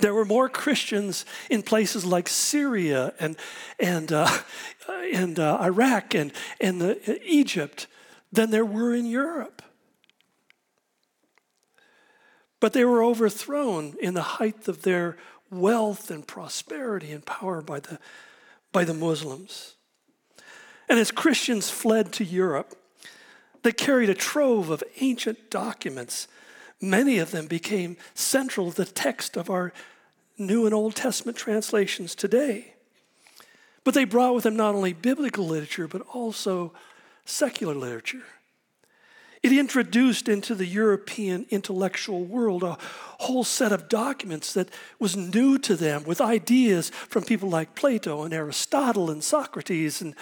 There 0.00 0.12
were 0.12 0.26
more 0.26 0.50
Christians 0.50 1.24
in 1.48 1.62
places 1.62 2.04
like 2.04 2.28
Syria 2.28 3.14
and, 3.18 3.38
and, 3.80 4.12
uh, 4.12 4.28
and 5.14 5.38
uh, 5.38 5.60
Iraq 5.62 6.14
and, 6.14 6.30
and 6.60 6.78
the, 6.78 7.20
Egypt 7.24 7.86
than 8.30 8.50
there 8.50 8.66
were 8.66 8.94
in 8.94 9.06
Europe. 9.06 9.62
But 12.64 12.72
they 12.72 12.86
were 12.86 13.04
overthrown 13.04 13.94
in 14.00 14.14
the 14.14 14.22
height 14.22 14.68
of 14.68 14.84
their 14.84 15.18
wealth 15.50 16.10
and 16.10 16.26
prosperity 16.26 17.12
and 17.12 17.22
power 17.22 17.60
by 17.60 17.78
the, 17.78 17.98
by 18.72 18.84
the 18.84 18.94
Muslims. 18.94 19.74
And 20.88 20.98
as 20.98 21.10
Christians 21.10 21.68
fled 21.68 22.10
to 22.14 22.24
Europe, 22.24 22.74
they 23.64 23.72
carried 23.72 24.08
a 24.08 24.14
trove 24.14 24.70
of 24.70 24.82
ancient 25.02 25.50
documents. 25.50 26.26
Many 26.80 27.18
of 27.18 27.32
them 27.32 27.48
became 27.48 27.98
central 28.14 28.70
to 28.70 28.76
the 28.78 28.90
text 28.90 29.36
of 29.36 29.50
our 29.50 29.74
New 30.38 30.64
and 30.64 30.74
Old 30.74 30.96
Testament 30.96 31.36
translations 31.36 32.14
today. 32.14 32.72
But 33.84 33.92
they 33.92 34.06
brought 34.06 34.34
with 34.34 34.44
them 34.44 34.56
not 34.56 34.74
only 34.74 34.94
biblical 34.94 35.46
literature, 35.46 35.86
but 35.86 36.00
also 36.14 36.72
secular 37.26 37.74
literature. 37.74 38.22
It 39.44 39.52
introduced 39.52 40.26
into 40.26 40.54
the 40.54 40.64
European 40.64 41.44
intellectual 41.50 42.24
world 42.24 42.62
a 42.62 42.78
whole 43.18 43.44
set 43.44 43.72
of 43.72 43.90
documents 43.90 44.54
that 44.54 44.70
was 44.98 45.18
new 45.18 45.58
to 45.58 45.76
them 45.76 46.04
with 46.04 46.18
ideas 46.22 46.88
from 46.88 47.24
people 47.24 47.50
like 47.50 47.74
Plato 47.74 48.22
and 48.22 48.32
Aristotle 48.32 49.10
and 49.10 49.22
Socrates 49.22 50.00
and 50.00 50.14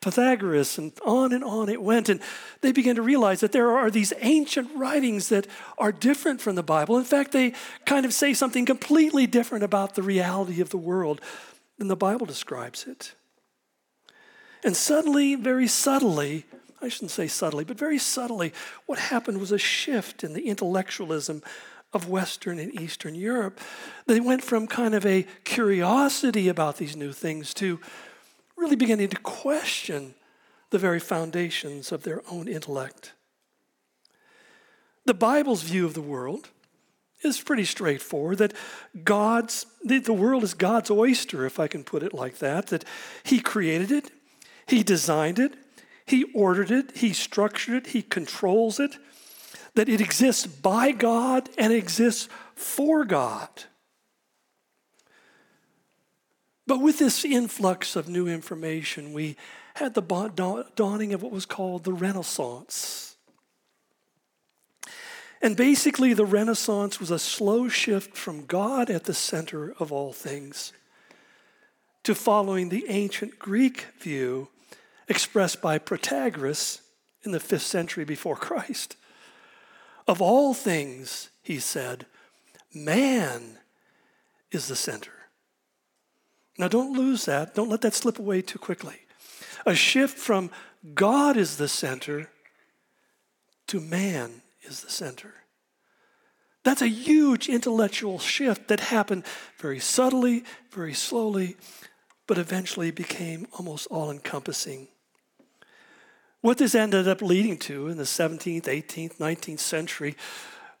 Pythagoras 0.00 0.78
and 0.78 0.92
on 1.04 1.34
and 1.34 1.44
on 1.44 1.68
it 1.68 1.82
went. 1.82 2.08
And 2.08 2.22
they 2.62 2.72
began 2.72 2.96
to 2.96 3.02
realize 3.02 3.40
that 3.40 3.52
there 3.52 3.76
are 3.76 3.90
these 3.90 4.14
ancient 4.22 4.70
writings 4.74 5.28
that 5.28 5.46
are 5.76 5.92
different 5.92 6.40
from 6.40 6.54
the 6.54 6.62
Bible. 6.62 6.96
In 6.96 7.04
fact, 7.04 7.32
they 7.32 7.52
kind 7.84 8.06
of 8.06 8.14
say 8.14 8.32
something 8.32 8.64
completely 8.64 9.26
different 9.26 9.62
about 9.62 9.94
the 9.94 10.02
reality 10.02 10.62
of 10.62 10.70
the 10.70 10.78
world 10.78 11.20
than 11.76 11.88
the 11.88 11.96
Bible 11.96 12.24
describes 12.24 12.86
it. 12.86 13.12
And 14.64 14.74
suddenly, 14.74 15.34
very 15.34 15.68
subtly, 15.68 16.46
I 16.82 16.88
shouldn't 16.88 17.10
say 17.10 17.26
subtly, 17.26 17.64
but 17.64 17.78
very 17.78 17.98
subtly, 17.98 18.52
what 18.86 18.98
happened 18.98 19.38
was 19.38 19.52
a 19.52 19.58
shift 19.58 20.24
in 20.24 20.32
the 20.32 20.48
intellectualism 20.48 21.42
of 21.92 22.08
Western 22.08 22.58
and 22.58 22.78
Eastern 22.80 23.14
Europe. 23.14 23.60
They 24.06 24.20
went 24.20 24.42
from 24.42 24.66
kind 24.66 24.94
of 24.94 25.04
a 25.04 25.26
curiosity 25.44 26.48
about 26.48 26.76
these 26.76 26.96
new 26.96 27.12
things 27.12 27.52
to 27.54 27.80
really 28.56 28.76
beginning 28.76 29.08
to 29.08 29.16
question 29.16 30.14
the 30.70 30.78
very 30.78 31.00
foundations 31.00 31.90
of 31.92 32.02
their 32.02 32.22
own 32.30 32.46
intellect. 32.46 33.12
The 35.04 35.14
Bible's 35.14 35.62
view 35.62 35.86
of 35.86 35.94
the 35.94 36.00
world 36.00 36.50
is 37.22 37.40
pretty 37.40 37.64
straightforward 37.64 38.38
that 38.38 38.54
God's, 39.02 39.66
the 39.84 40.12
world 40.12 40.44
is 40.44 40.54
God's 40.54 40.90
oyster, 40.90 41.44
if 41.44 41.58
I 41.58 41.66
can 41.66 41.84
put 41.84 42.02
it 42.02 42.14
like 42.14 42.38
that, 42.38 42.68
that 42.68 42.84
He 43.22 43.40
created 43.40 43.90
it, 43.90 44.10
He 44.66 44.82
designed 44.82 45.38
it, 45.38 45.54
he 46.10 46.24
ordered 46.34 46.70
it, 46.70 46.96
He 46.96 47.12
structured 47.12 47.74
it, 47.74 47.86
He 47.88 48.02
controls 48.02 48.80
it, 48.80 48.96
that 49.74 49.88
it 49.88 50.00
exists 50.00 50.46
by 50.46 50.92
God 50.92 51.48
and 51.56 51.72
exists 51.72 52.28
for 52.54 53.04
God. 53.04 53.48
But 56.66 56.80
with 56.80 56.98
this 56.98 57.24
influx 57.24 57.96
of 57.96 58.08
new 58.08 58.28
information, 58.28 59.12
we 59.12 59.36
had 59.74 59.94
the 59.94 60.02
dawning 60.76 61.12
of 61.12 61.22
what 61.22 61.32
was 61.32 61.46
called 61.46 61.84
the 61.84 61.92
Renaissance. 61.92 63.16
And 65.42 65.56
basically, 65.56 66.12
the 66.12 66.26
Renaissance 66.26 67.00
was 67.00 67.10
a 67.10 67.18
slow 67.18 67.68
shift 67.68 68.16
from 68.16 68.44
God 68.44 68.90
at 68.90 69.04
the 69.04 69.14
center 69.14 69.74
of 69.78 69.90
all 69.90 70.12
things 70.12 70.72
to 72.02 72.14
following 72.14 72.68
the 72.68 72.86
ancient 72.88 73.38
Greek 73.38 73.86
view 73.98 74.48
expressed 75.10 75.60
by 75.60 75.78
Protagoras 75.78 76.80
in 77.24 77.32
the 77.32 77.40
fifth 77.40 77.62
century 77.62 78.04
before 78.04 78.36
Christ. 78.36 78.96
Of 80.08 80.22
all 80.22 80.54
things, 80.54 81.28
he 81.42 81.58
said, 81.58 82.06
man 82.72 83.58
is 84.50 84.68
the 84.68 84.76
center. 84.76 85.12
Now, 86.56 86.68
don't 86.68 86.96
lose 86.96 87.24
that. 87.24 87.54
Don't 87.54 87.68
let 87.68 87.80
that 87.82 87.94
slip 87.94 88.18
away 88.18 88.40
too 88.40 88.58
quickly. 88.58 88.96
A 89.66 89.74
shift 89.74 90.16
from 90.16 90.50
God 90.94 91.36
is 91.36 91.56
the 91.56 91.68
center 91.68 92.30
to 93.66 93.80
man 93.80 94.42
is 94.62 94.82
the 94.82 94.90
center. 94.90 95.34
That's 96.62 96.82
a 96.82 96.88
huge 96.88 97.48
intellectual 97.48 98.18
shift 98.18 98.68
that 98.68 98.80
happened 98.80 99.24
very 99.58 99.78
subtly, 99.78 100.44
very 100.70 100.92
slowly, 100.92 101.56
but 102.26 102.38
eventually 102.38 102.90
became 102.90 103.46
almost 103.58 103.86
all 103.86 104.10
encompassing. 104.10 104.88
What 106.42 106.56
this 106.56 106.74
ended 106.74 107.06
up 107.06 107.20
leading 107.20 107.58
to 107.58 107.88
in 107.88 107.98
the 107.98 108.04
17th, 108.04 108.64
18th, 108.64 109.18
19th 109.18 109.58
century 109.58 110.16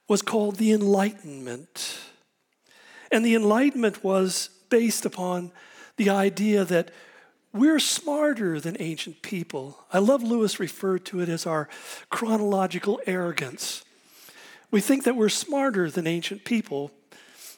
was 0.08 0.22
called 0.22 0.56
the 0.56 0.72
Enlightenment. 0.72 1.98
And 3.12 3.24
the 3.24 3.34
Enlightenment 3.34 4.02
was 4.02 4.48
based 4.70 5.04
upon 5.04 5.52
the 5.98 6.08
idea 6.08 6.64
that 6.64 6.90
we're 7.52 7.78
smarter 7.78 8.58
than 8.58 8.76
ancient 8.80 9.20
people. 9.20 9.84
I 9.92 9.98
love 9.98 10.22
Lewis 10.22 10.58
referred 10.58 11.04
to 11.06 11.20
it 11.20 11.28
as 11.28 11.46
our 11.46 11.68
chronological 12.08 12.98
arrogance. 13.06 13.84
We 14.70 14.80
think 14.80 15.04
that 15.04 15.16
we're 15.16 15.28
smarter 15.28 15.90
than 15.90 16.06
ancient 16.06 16.44
people 16.44 16.90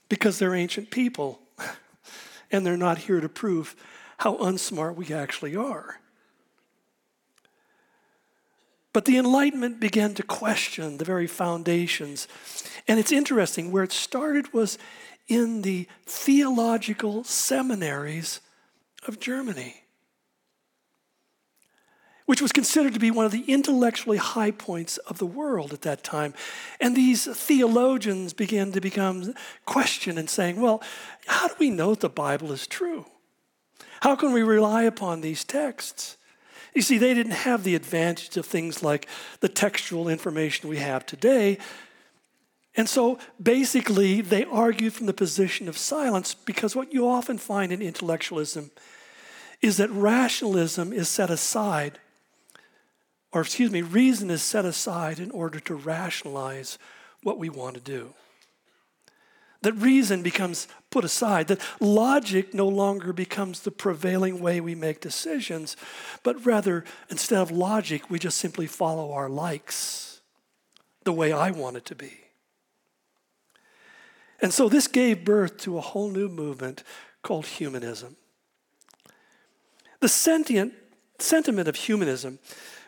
because 0.09 0.39
they're 0.39 0.55
ancient 0.55 0.91
people, 0.91 1.41
and 2.51 2.67
they're 2.67 2.77
not 2.77 2.99
here 2.99 3.21
to 3.21 3.29
prove 3.29 3.77
how 4.19 4.37
unsmart 4.39 4.97
we 4.97 5.13
actually 5.13 5.55
are. 5.55 6.01
But 8.93 9.07
the 9.07 9.17
Enlightenment 9.17 9.81
began 9.81 10.15
to 10.15 10.23
question 10.23 10.99
the 10.99 11.05
very 11.05 11.27
foundations. 11.27 12.29
And 12.87 12.99
it's 12.99 13.13
interesting, 13.13 13.73
where 13.73 13.85
it 13.85 13.93
started 13.93 14.53
was 14.53 14.79
in 15.29 15.63
the 15.63 15.87
theological 16.05 17.25
seminaries 17.25 18.41
of 19.09 19.19
Germany, 19.19 19.77
which 22.27 22.43
was 22.43 22.53
considered 22.53 22.93
to 22.93 23.01
be 23.01 23.11
one 23.11 23.25
of 23.25 23.33
the 23.33 23.45
intellectually 23.45 24.19
high 24.19 24.51
points 24.51 24.99
of 24.99 25.19
the 25.19 25.27
world 25.27 25.73
at 25.73 25.83
that 25.83 26.05
time. 26.05 26.35
And 26.81 26.95
these 26.95 27.25
theologians 27.25 28.33
began 28.33 28.73
to 28.73 28.81
become 28.81 29.35
questioned 29.65 30.19
and 30.19 30.29
saying, 30.29 30.61
well, 30.61 30.83
how 31.27 31.49
do 31.49 31.55
we 31.59 31.71
know 31.71 31.91
that 31.91 32.01
the 32.01 32.09
Bible 32.09 32.53
is 32.53 32.67
true? 32.67 33.07
How 34.03 34.17
can 34.17 34.33
we 34.33 34.43
rely 34.43 34.83
upon 34.83 35.21
these 35.21 35.45
texts? 35.45 36.17
You 36.75 36.83
see, 36.83 36.99
they 36.99 37.15
didn't 37.15 37.33
have 37.33 37.65
the 37.65 37.75
advantage 37.75 38.37
of 38.37 38.47
things 38.47 38.83
like 38.83 39.07
the 39.41 39.49
textual 39.49 40.09
information 40.09 40.69
we 40.69 40.79
have 40.79 41.05
today. 41.05 41.59
And 42.77 42.89
so 42.89 43.19
basically, 43.43 44.23
they 44.23 44.45
argued 44.45 44.95
from 44.95 45.07
the 45.07 45.13
position 45.13 45.69
of 45.69 45.77
silence 45.77 46.35
because 46.35 46.75
what 46.75 46.93
you 46.93 47.07
often 47.07 47.37
find 47.37 47.73
in 47.73 47.83
intellectualism 47.83 48.71
is 49.61 49.77
that 49.77 49.91
rationalism 49.91 50.93
is 50.93 51.09
set 51.09 51.31
aside, 51.31 51.99
or 53.33 53.43
excuse 53.43 53.71
me, 53.71 53.83
reason 53.83 54.31
is 54.31 54.43
set 54.43 54.65
aside 54.65 55.19
in 55.19 55.31
order 55.31 55.61
to 55.61 55.75
rationalize 55.75 56.79
what 57.23 57.39
we 57.39 57.51
want 57.51 57.75
to 57.75 57.81
do 57.81 58.15
that 59.63 59.73
reason 59.75 60.23
becomes 60.23 60.69
put 60.91 61.05
aside, 61.05 61.49
that 61.49 61.61
logic 61.81 62.53
no 62.53 62.69
longer 62.69 63.13
becomes 63.13 63.61
the 63.61 63.71
prevailing 63.71 64.41
way 64.41 64.61
we 64.61 64.75
make 64.75 65.01
decisions, 65.01 65.77
but 66.23 66.45
rather, 66.45 66.85
instead 67.11 67.39
of 67.39 67.51
logic, 67.51 68.11
we 68.11 68.19
just 68.19 68.39
simply 68.39 68.67
follow 68.67 69.13
our 69.13 69.29
likes 69.29 70.21
the 71.05 71.13
way 71.13 71.33
I 71.33 71.51
want 71.51 71.77
it 71.77 71.85
to 71.87 71.95
be. 71.95 72.13
And 74.41 74.53
so 74.53 74.69
this 74.69 74.89
gave 74.89 75.25
birth 75.25 75.57
to 75.59 75.79
a 75.79 75.81
whole 75.81 76.11
new 76.11 76.29
movement 76.29 76.83
called 77.23 77.47
humanism. 77.47 78.17
The 80.01 80.09
sentient 80.09 80.75
sentiment 81.21 81.69
of 81.69 81.77
humanism 81.77 82.41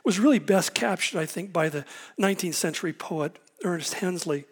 was 0.05 0.19
really 0.19 0.41
best 0.41 0.75
captured, 0.75 1.21
I 1.21 1.27
think, 1.27 1.53
by 1.53 1.69
the 1.69 1.85
19th 2.21 2.55
century 2.55 2.93
poet 2.93 3.39
Ernest 3.65 3.95
Henley 3.95 4.45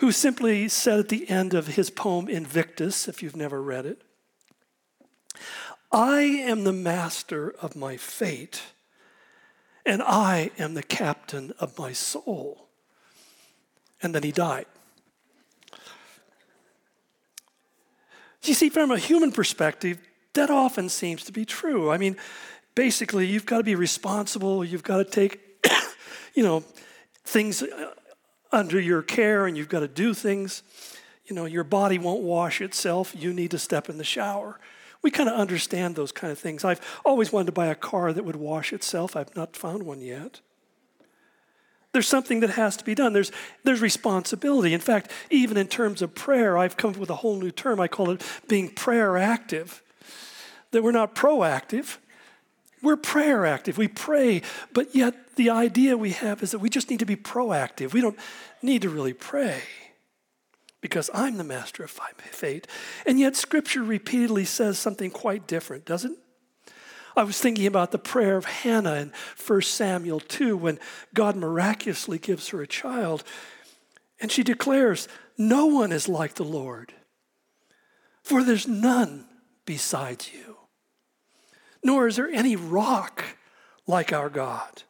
who 0.00 0.10
simply 0.10 0.66
said 0.66 0.98
at 0.98 1.08
the 1.10 1.28
end 1.28 1.52
of 1.52 1.66
his 1.66 1.90
poem 1.90 2.26
Invictus, 2.26 3.06
if 3.06 3.22
you've 3.22 3.36
never 3.36 3.62
read 3.62 3.84
it, 3.84 4.00
I 5.92 6.22
am 6.22 6.64
the 6.64 6.72
master 6.72 7.54
of 7.60 7.76
my 7.76 7.98
fate, 7.98 8.62
and 9.84 10.02
I 10.02 10.52
am 10.58 10.72
the 10.72 10.82
captain 10.82 11.52
of 11.60 11.78
my 11.78 11.92
soul. 11.92 12.68
And 14.02 14.14
then 14.14 14.22
he 14.22 14.32
died. 14.32 14.64
You 18.42 18.54
see, 18.54 18.70
from 18.70 18.90
a 18.90 18.98
human 18.98 19.32
perspective, 19.32 19.98
that 20.32 20.48
often 20.48 20.88
seems 20.88 21.24
to 21.24 21.32
be 21.32 21.44
true. 21.44 21.90
I 21.90 21.98
mean, 21.98 22.16
basically, 22.74 23.26
you've 23.26 23.44
got 23.44 23.58
to 23.58 23.64
be 23.64 23.74
responsible, 23.74 24.64
you've 24.64 24.82
got 24.82 24.96
to 24.96 25.04
take, 25.04 25.62
you 26.34 26.42
know, 26.42 26.64
things 27.22 27.62
uh, 27.62 27.92
under 28.52 28.80
your 28.80 29.02
care 29.02 29.46
and 29.46 29.56
you've 29.56 29.68
got 29.68 29.80
to 29.80 29.88
do 29.88 30.14
things. 30.14 30.62
You 31.26 31.36
know, 31.36 31.44
your 31.44 31.64
body 31.64 31.98
won't 31.98 32.22
wash 32.22 32.60
itself. 32.60 33.14
You 33.16 33.32
need 33.32 33.52
to 33.52 33.58
step 33.58 33.88
in 33.88 33.98
the 33.98 34.04
shower. 34.04 34.58
We 35.02 35.10
kind 35.10 35.28
of 35.28 35.36
understand 35.36 35.96
those 35.96 36.12
kind 36.12 36.30
of 36.30 36.38
things. 36.38 36.64
I've 36.64 36.80
always 37.04 37.32
wanted 37.32 37.46
to 37.46 37.52
buy 37.52 37.66
a 37.66 37.74
car 37.74 38.12
that 38.12 38.24
would 38.24 38.36
wash 38.36 38.72
itself. 38.72 39.16
I've 39.16 39.34
not 39.34 39.56
found 39.56 39.84
one 39.84 40.00
yet. 40.00 40.40
There's 41.92 42.06
something 42.06 42.40
that 42.40 42.50
has 42.50 42.76
to 42.76 42.84
be 42.84 42.94
done. 42.94 43.12
There's, 43.12 43.32
there's 43.64 43.80
responsibility. 43.80 44.74
In 44.74 44.80
fact, 44.80 45.10
even 45.30 45.56
in 45.56 45.66
terms 45.66 46.02
of 46.02 46.14
prayer, 46.14 46.56
I've 46.56 46.76
come 46.76 46.92
up 46.92 46.96
with 46.98 47.10
a 47.10 47.16
whole 47.16 47.36
new 47.36 47.50
term. 47.50 47.80
I 47.80 47.88
call 47.88 48.10
it 48.10 48.22
being 48.46 48.68
prayer 48.68 49.16
active. 49.16 49.82
That 50.70 50.84
we're 50.84 50.92
not 50.92 51.16
proactive, 51.16 51.96
We're 52.82 52.96
prayer 52.96 53.44
active. 53.44 53.76
We 53.76 53.88
pray, 53.88 54.42
but 54.72 54.94
yet 54.94 55.36
the 55.36 55.50
idea 55.50 55.96
we 55.96 56.10
have 56.12 56.42
is 56.42 56.52
that 56.52 56.58
we 56.58 56.70
just 56.70 56.90
need 56.90 57.00
to 57.00 57.06
be 57.06 57.16
proactive. 57.16 57.92
We 57.92 58.00
don't 58.00 58.18
need 58.62 58.82
to 58.82 58.90
really 58.90 59.12
pray 59.12 59.62
because 60.80 61.10
I'm 61.12 61.36
the 61.36 61.44
master 61.44 61.84
of 61.84 61.90
fate. 61.90 62.66
And 63.06 63.18
yet, 63.20 63.36
Scripture 63.36 63.82
repeatedly 63.82 64.44
says 64.44 64.78
something 64.78 65.10
quite 65.10 65.46
different, 65.46 65.84
doesn't 65.84 66.12
it? 66.12 66.18
I 67.16 67.24
was 67.24 67.40
thinking 67.40 67.66
about 67.66 67.90
the 67.90 67.98
prayer 67.98 68.36
of 68.36 68.44
Hannah 68.44 68.94
in 68.94 69.12
1 69.46 69.62
Samuel 69.62 70.20
2 70.20 70.56
when 70.56 70.78
God 71.12 71.36
miraculously 71.36 72.18
gives 72.18 72.48
her 72.48 72.62
a 72.62 72.66
child. 72.66 73.24
And 74.20 74.30
she 74.30 74.42
declares, 74.42 75.08
No 75.36 75.66
one 75.66 75.92
is 75.92 76.08
like 76.08 76.34
the 76.34 76.44
Lord, 76.44 76.94
for 78.22 78.42
there's 78.42 78.68
none 78.68 79.26
besides 79.66 80.32
you, 80.32 80.49
nor 81.82 82.06
is 82.06 82.16
there 82.16 82.28
any 82.28 82.56
rock 82.56 83.36
like 83.86 84.12
our 84.12 84.28
God. 84.28 84.82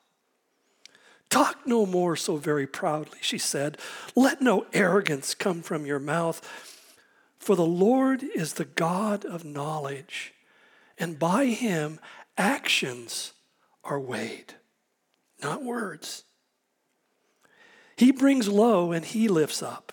Talk 1.28 1.58
no 1.64 1.86
more 1.86 2.16
so 2.16 2.36
very 2.36 2.66
proudly, 2.66 3.18
she 3.20 3.38
said. 3.38 3.78
Let 4.16 4.42
no 4.42 4.66
arrogance 4.72 5.34
come 5.34 5.62
from 5.62 5.86
your 5.86 6.00
mouth, 6.00 6.44
for 7.38 7.54
the 7.54 7.64
Lord 7.64 8.22
is 8.22 8.54
the 8.54 8.64
God 8.64 9.24
of 9.24 9.44
knowledge, 9.44 10.34
and 10.98 11.18
by 11.18 11.46
him 11.46 12.00
actions 12.36 13.32
are 13.84 14.00
weighed, 14.00 14.54
not 15.40 15.62
words. 15.62 16.24
He 17.96 18.10
brings 18.10 18.48
low 18.48 18.92
and 18.92 19.04
he 19.04 19.28
lifts 19.28 19.62
up. 19.62 19.92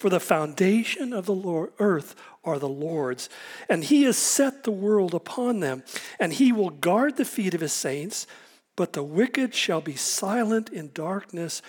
For 0.00 0.08
the 0.08 0.18
foundation 0.18 1.12
of 1.12 1.26
the 1.26 1.34
Lord, 1.34 1.72
earth 1.78 2.14
are 2.42 2.58
the 2.58 2.66
Lord's, 2.66 3.28
and 3.68 3.84
he 3.84 4.04
has 4.04 4.16
set 4.16 4.64
the 4.64 4.70
world 4.70 5.14
upon 5.14 5.60
them, 5.60 5.82
and 6.18 6.32
he 6.32 6.52
will 6.52 6.70
guard 6.70 7.18
the 7.18 7.26
feet 7.26 7.52
of 7.52 7.60
his 7.60 7.74
saints. 7.74 8.26
But 8.76 8.94
the 8.94 9.02
wicked 9.02 9.54
shall 9.54 9.82
be 9.82 9.96
silent 9.96 10.70
in 10.70 10.90
darkness, 10.94 11.60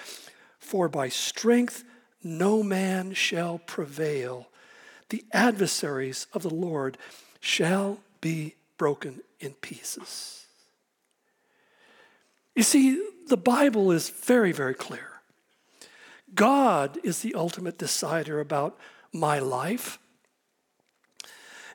for 0.60 0.88
by 0.88 1.10
strength 1.10 1.84
no 2.24 2.63
man 2.63 3.13
shall 3.13 3.58
prevail. 3.58 4.48
The 5.10 5.26
adversaries 5.34 6.26
of 6.32 6.41
the 6.41 6.54
Lord 6.54 6.98
shall 7.41 8.00
be 8.22 8.56
broken 8.78 9.24
in 9.41 9.56
pieces. 9.56 10.46
You 12.56 12.63
see, 12.63 13.06
the 13.28 13.36
Bible 13.36 13.91
is 13.91 14.10
very, 14.10 14.54
very 14.54 14.74
clear. 14.74 15.11
God 16.34 16.98
is 17.04 17.20
the 17.20 17.36
ultimate 17.36 17.78
decider 17.78 18.39
about 18.39 18.78
my 19.13 19.39
life. 19.39 20.00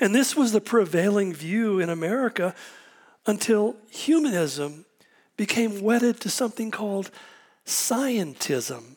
And 0.01 0.14
this 0.14 0.37
was 0.37 0.53
the 0.53 0.61
prevailing 0.61 1.33
view 1.33 1.79
in 1.79 1.88
America 1.88 2.55
until 3.27 3.77
humanism 3.90 4.85
became 5.37 5.83
wedded 5.83 6.21
to 6.21 6.31
something 6.31 6.71
called 6.71 7.11
scientism, 7.64 8.97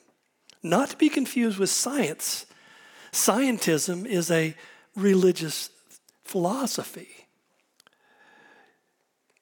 not 0.62 0.92
to 0.92 0.98
be 0.98 1.10
confused 1.10 1.58
with 1.58 1.70
science. 1.70 2.46
Scientism 3.12 4.06
is 4.06 4.30
a 4.30 4.56
religious 4.96 5.70
philosophy. 6.24 7.10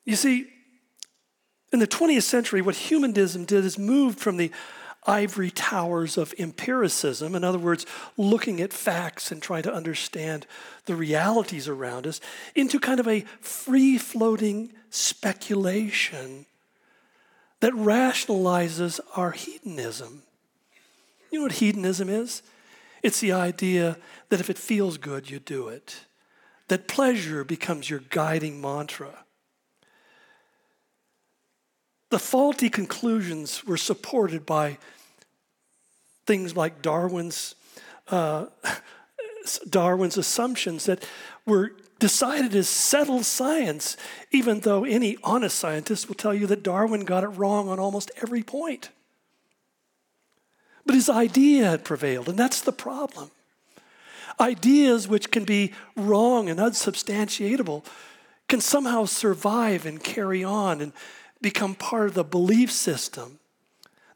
You 0.06 0.16
see, 0.16 0.48
in 1.74 1.80
the 1.80 1.88
20th 1.88 2.24
century, 2.24 2.62
what 2.62 2.76
humanism 2.76 3.44
did 3.44 3.66
is 3.66 3.78
moved 3.78 4.20
from 4.20 4.38
the 4.38 4.52
ivory 5.08 5.50
towers 5.50 6.18
of 6.18 6.34
empiricism, 6.38 7.34
in 7.34 7.44
other 7.44 7.58
words, 7.58 7.86
looking 8.18 8.60
at 8.62 8.74
facts 8.74 9.32
and 9.32 9.42
trying 9.42 9.64
to 9.64 9.74
understand 9.74 10.46
the 10.86 10.96
realities 10.96 11.68
around 11.68 12.06
us, 12.06 12.20
into 12.54 12.80
kind 12.80 13.00
of 13.00 13.08
a 13.08 13.22
free 13.40 13.98
floating 13.98 14.72
speculation 14.90 16.46
that 17.60 17.74
rationalizes 17.74 19.00
our 19.16 19.32
hedonism. 19.32 20.24
You 21.32 21.40
know 21.40 21.44
what 21.44 21.54
hedonism 21.54 22.10
is? 22.10 22.44
It's 23.02 23.20
the 23.20 23.32
idea 23.32 23.98
that 24.30 24.40
if 24.40 24.50
it 24.50 24.58
feels 24.58 24.98
good, 24.98 25.30
you 25.30 25.40
do 25.40 25.70
it, 25.70 26.06
that 26.68 26.88
pleasure 26.88 27.44
becomes 27.44 27.90
your 27.90 28.02
guiding 28.10 28.62
mantra. 28.62 29.24
The 32.10 32.20
faulty 32.20 32.70
conclusions 32.70 33.66
were 33.66 33.78
supported 33.78 34.46
by 34.46 34.78
things 36.28 36.56
like 36.56 36.82
Darwin's, 36.82 37.56
uh, 38.10 38.48
Darwin's 39.70 40.18
assumptions 40.18 40.86
that 40.86 41.08
were 41.46 41.72
decided 42.00 42.54
as 42.54 42.70
settled 42.70 43.26
science, 43.26 43.98
even 44.32 44.60
though 44.60 44.84
any 44.84 45.18
honest 45.24 45.58
scientist 45.58 46.08
will 46.08 46.16
tell 46.16 46.34
you 46.34 46.46
that 46.48 46.62
Darwin 46.62 47.06
got 47.06 47.24
it 47.24 47.30
wrong 47.30 47.70
on 47.70 47.80
almost 47.80 48.12
every 48.22 48.44
point. 48.44 48.90
But 50.86 50.96
his 50.96 51.10
idea 51.10 51.66
had 51.66 51.84
prevailed, 51.84 52.30
and 52.30 52.38
that's 52.38 52.62
the 52.62 52.72
problem. 52.72 53.32
Ideas 54.40 55.08
which 55.08 55.32
can 55.32 55.44
be 55.44 55.74
wrong 55.96 56.48
and 56.50 56.60
unsubstantiatable 56.60 57.84
can 58.48 58.62
somehow 58.62 59.06
survive 59.06 59.86
and 59.86 60.02
carry 60.02 60.44
on 60.44 60.80
and 60.80 60.94
become 61.42 61.76
part 61.76 62.08
of 62.08 62.14
the 62.14 62.24
belief 62.24 62.72
system, 62.72 63.40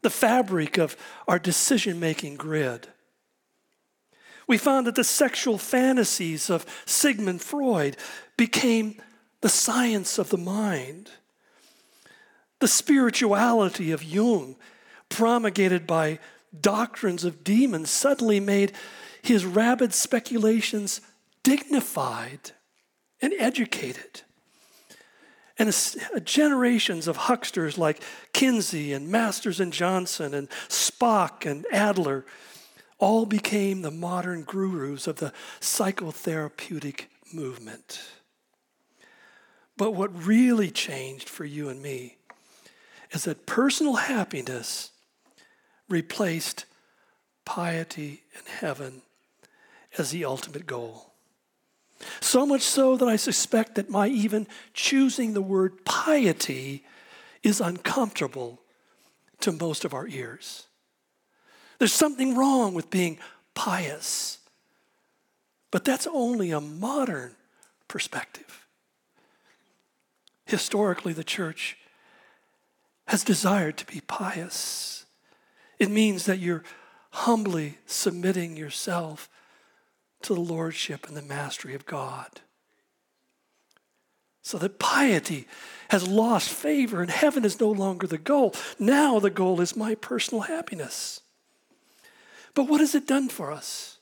the 0.02 0.10
fabric 0.10 0.78
of 0.78 0.96
our 1.26 1.38
decision 1.38 1.98
making 1.98 2.36
grid. 2.36 2.88
We 4.46 4.58
found 4.58 4.86
that 4.86 4.96
the 4.96 5.04
sexual 5.04 5.56
fantasies 5.56 6.50
of 6.50 6.66
Sigmund 6.84 7.40
Freud 7.40 7.96
became 8.36 9.00
the 9.40 9.48
science 9.48 10.18
of 10.18 10.30
the 10.30 10.38
mind. 10.38 11.10
The 12.58 12.68
spirituality 12.68 13.92
of 13.92 14.04
Jung, 14.04 14.56
promulgated 15.08 15.86
by 15.86 16.18
doctrines 16.58 17.24
of 17.24 17.44
demons, 17.44 17.90
suddenly 17.90 18.40
made 18.40 18.72
his 19.22 19.44
rabid 19.44 19.94
speculations 19.94 21.00
dignified 21.42 22.52
and 23.20 23.32
educated. 23.38 24.22
And 25.62 25.68
uh, 25.68 26.18
generations 26.18 27.06
of 27.06 27.16
hucksters 27.16 27.78
like 27.78 28.02
Kinsey 28.32 28.92
and 28.92 29.08
Masters 29.08 29.60
and 29.60 29.72
Johnson 29.72 30.34
and 30.34 30.50
Spock 30.66 31.48
and 31.48 31.64
Adler 31.70 32.24
all 32.98 33.26
became 33.26 33.82
the 33.82 33.92
modern 33.92 34.42
gurus 34.42 35.06
of 35.06 35.18
the 35.20 35.32
psychotherapeutic 35.60 37.02
movement. 37.32 38.00
But 39.76 39.92
what 39.92 40.26
really 40.26 40.72
changed 40.72 41.28
for 41.28 41.44
you 41.44 41.68
and 41.68 41.80
me 41.80 42.16
is 43.12 43.22
that 43.22 43.46
personal 43.46 43.94
happiness 43.94 44.90
replaced 45.88 46.64
piety 47.44 48.24
and 48.36 48.48
heaven 48.48 49.02
as 49.96 50.10
the 50.10 50.24
ultimate 50.24 50.66
goal. 50.66 51.11
So 52.20 52.46
much 52.46 52.62
so 52.62 52.96
that 52.96 53.08
I 53.08 53.16
suspect 53.16 53.74
that 53.76 53.90
my 53.90 54.08
even 54.08 54.46
choosing 54.74 55.34
the 55.34 55.42
word 55.42 55.84
piety 55.84 56.84
is 57.42 57.60
uncomfortable 57.60 58.60
to 59.40 59.52
most 59.52 59.84
of 59.84 59.94
our 59.94 60.06
ears. 60.08 60.66
There's 61.78 61.92
something 61.92 62.36
wrong 62.36 62.74
with 62.74 62.90
being 62.90 63.18
pious. 63.54 64.38
But 65.70 65.84
that's 65.84 66.06
only 66.06 66.50
a 66.50 66.60
modern 66.60 67.34
perspective. 67.88 68.66
Historically, 70.46 71.12
the 71.12 71.24
church 71.24 71.76
has 73.08 73.24
desired 73.24 73.76
to 73.78 73.86
be 73.86 74.00
pious. 74.06 75.06
It 75.78 75.90
means 75.90 76.26
that 76.26 76.38
you're 76.38 76.62
humbly 77.10 77.78
submitting 77.86 78.56
yourself 78.56 79.28
to 80.24 80.34
the 80.34 80.40
lordship 80.40 81.08
and 81.08 81.16
the 81.16 81.22
mastery 81.22 81.74
of 81.74 81.86
God. 81.86 82.40
So 84.42 84.58
that 84.58 84.78
piety 84.78 85.46
has 85.90 86.06
lost 86.06 86.50
favor 86.50 87.00
and 87.00 87.10
heaven 87.10 87.44
is 87.44 87.60
no 87.60 87.70
longer 87.70 88.06
the 88.06 88.18
goal. 88.18 88.54
Now 88.78 89.18
the 89.18 89.30
goal 89.30 89.60
is 89.60 89.76
my 89.76 89.94
personal 89.94 90.42
happiness. 90.42 91.20
But 92.54 92.64
what 92.64 92.80
has 92.80 92.94
it 92.94 93.06
done 93.06 93.28
for 93.28 93.52
us? 93.52 93.98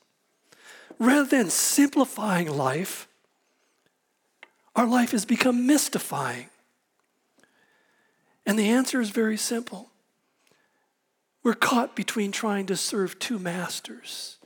Rather 0.99 1.29
than 1.29 1.51
simplifying 1.51 2.49
life, 2.49 3.07
our 4.75 4.87
life 4.87 5.13
has 5.13 5.25
become 5.25 5.67
mystifying. 5.67 6.47
And 8.47 8.59
the 8.59 8.71
answer 8.71 9.01
is 9.01 9.11
very 9.11 9.37
simple. 9.37 9.91
We're 11.43 11.55
caught 11.55 11.95
between 11.97 12.33
trying 12.33 12.67
to 12.67 12.77
serve 12.77 13.19
two 13.19 13.39
masters. 13.39 14.37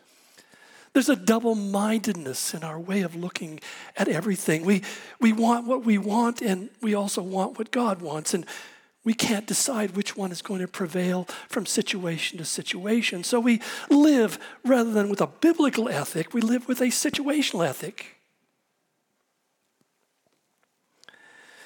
There's 0.94 1.09
a 1.09 1.16
double 1.16 1.57
mindedness 1.57 2.54
in 2.54 2.62
our 2.62 2.78
way 2.78 3.02
of 3.02 3.16
looking 3.16 3.59
at 3.96 4.07
everything. 4.07 4.64
We, 4.64 4.83
we 5.20 5.33
want 5.33 5.66
what 5.66 5.85
we 5.85 5.98
want, 5.98 6.40
and 6.40 6.70
we 6.80 6.94
also 6.94 7.20
want 7.20 7.59
what 7.59 7.72
God 7.72 8.00
wants. 8.00 8.33
And 8.33 8.46
we 9.04 9.12
can't 9.12 9.44
decide 9.44 9.96
which 9.96 10.16
one 10.16 10.30
is 10.30 10.40
going 10.40 10.61
to 10.61 10.68
prevail 10.68 11.26
from 11.48 11.66
situation 11.66 12.38
to 12.38 12.44
situation. 12.44 13.24
So 13.24 13.40
we 13.40 13.61
live 13.90 14.38
rather 14.64 14.92
than 14.92 15.09
with 15.09 15.20
a 15.20 15.26
biblical 15.26 15.88
ethic, 15.88 16.33
we 16.33 16.40
live 16.40 16.68
with 16.68 16.80
a 16.80 16.87
situational 16.87 17.66
ethic. 17.66 18.16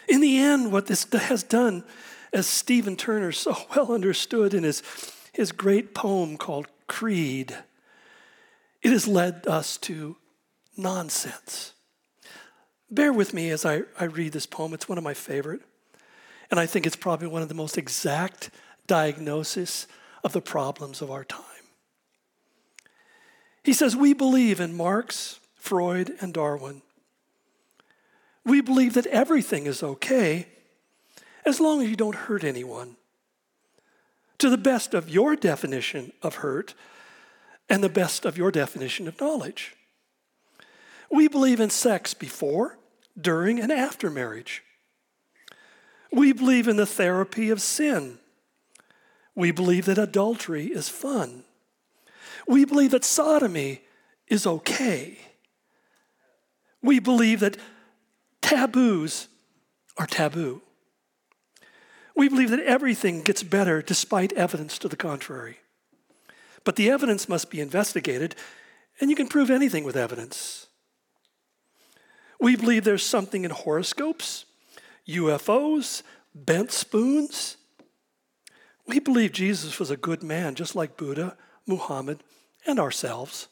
In 0.09 0.23
the 0.23 0.39
end, 0.39 0.73
what 0.73 0.87
this 0.87 1.07
has 1.13 1.43
done, 1.43 1.85
as 2.33 2.47
Stephen 2.47 2.97
Turner 2.97 3.31
so 3.33 3.55
well 3.77 3.93
understood 3.93 4.55
in 4.55 4.65
his, 4.65 4.83
his 5.35 5.53
great 5.53 5.95
poem 5.95 6.39
called 6.39 6.67
Creed, 6.87 7.55
it 8.83 8.91
has 8.91 9.09
led 9.09 9.47
us 9.47 9.77
to 9.79 10.17
nonsense. 10.77 11.73
Bear 12.91 13.13
with 13.13 13.35
me 13.35 13.51
as 13.51 13.67
I, 13.67 13.83
I 13.99 14.05
read 14.05 14.33
this 14.33 14.47
poem. 14.47 14.73
It's 14.73 14.89
one 14.89 14.99
of 14.99 15.05
my 15.05 15.15
favorite. 15.15 15.61
And 16.51 16.59
I 16.59 16.67
think 16.67 16.87
it's 16.87 16.97
probably 16.97 17.29
one 17.29 17.43
of 17.43 17.49
the 17.49 17.55
most 17.55 17.77
exact 17.77 18.51
diagnosis 18.87 19.87
of 20.25 20.33
the 20.33 20.41
problems 20.41 21.03
of 21.03 21.11
our 21.11 21.25
time. 21.25 21.45
He 23.63 23.73
says, 23.75 23.95
We 23.95 24.15
believe 24.15 24.61
in 24.61 24.75
Marx, 24.75 25.41
Freud, 25.55 26.13
and 26.21 26.33
Darwin. 26.33 26.81
We 28.45 28.63
believe 28.63 28.95
that 28.95 29.07
everything 29.07 29.67
is 29.67 29.83
okay 29.83 30.47
as 31.45 31.61
long 31.61 31.83
as 31.83 31.91
you 31.91 31.97
don't 31.97 32.15
hurt 32.15 32.45
anyone. 32.45 32.97
To 34.39 34.49
the 34.49 34.57
best 34.57 34.95
of 34.95 35.11
your 35.11 35.37
definition 35.37 36.13
of 36.23 36.37
hurt 36.37 36.75
and 37.69 37.83
the 37.83 37.89
best 37.89 38.25
of 38.25 38.39
your 38.39 38.51
definition 38.51 39.07
of 39.09 39.21
knowledge. 39.21 39.75
We 41.11 41.29
believe 41.29 41.61
in 41.61 41.71
sex 41.71 42.15
before, 42.15 42.79
during, 43.21 43.61
and 43.61 43.73
after 43.73 44.11
marriage. 44.11 44.63
We 46.13 46.33
believe 46.33 46.69
in 46.69 46.77
the 46.77 46.87
therapy 46.87 47.51
of 47.51 47.61
sin. 47.61 48.19
We 49.35 49.51
believe 49.51 49.85
that 49.87 49.99
adultery 49.99 50.67
is 50.67 50.89
fun. 50.89 51.45
We 52.47 52.65
believe 52.65 52.93
that 52.93 53.05
sodomy 53.05 53.83
is 54.27 54.47
okay. 54.47 55.19
We 56.83 56.99
believe 56.99 57.41
that 57.41 57.57
taboos 58.41 59.29
are 59.97 60.07
taboo. 60.07 60.63
We 62.17 62.29
believe 62.29 62.51
that 62.51 62.61
everything 62.61 63.23
gets 63.23 63.43
better 63.43 63.83
despite 63.83 64.33
evidence 64.33 64.79
to 64.79 64.89
the 64.89 64.97
contrary. 64.97 65.59
But 66.69 66.77
the 66.77 66.91
evidence 66.91 67.31
must 67.31 67.49
be 67.49 67.63
investigated, 67.63 68.35
and 69.01 69.09
you 69.09 69.17
can 69.17 69.27
prove 69.27 69.51
anything 69.51 69.85
with 69.85 69.97
evidence. 69.97 70.67
We 72.39 72.57
believe 72.57 72.85
there's 72.85 73.03
something 73.03 73.47
in 73.47 73.51
horoscopes, 73.51 74.45
UFOs, 75.09 76.03
bent 76.35 76.71
spoons. 76.71 77.57
We 78.87 78.99
believe 78.99 79.33
Jesus 79.33 79.79
was 79.79 79.91
a 79.91 79.97
good 79.97 80.23
man, 80.23 80.55
just 80.55 80.77
like 80.77 80.99
Buddha, 80.99 81.39
Muhammad, 81.67 82.23
and 82.67 82.79
ourselves. 82.79 83.49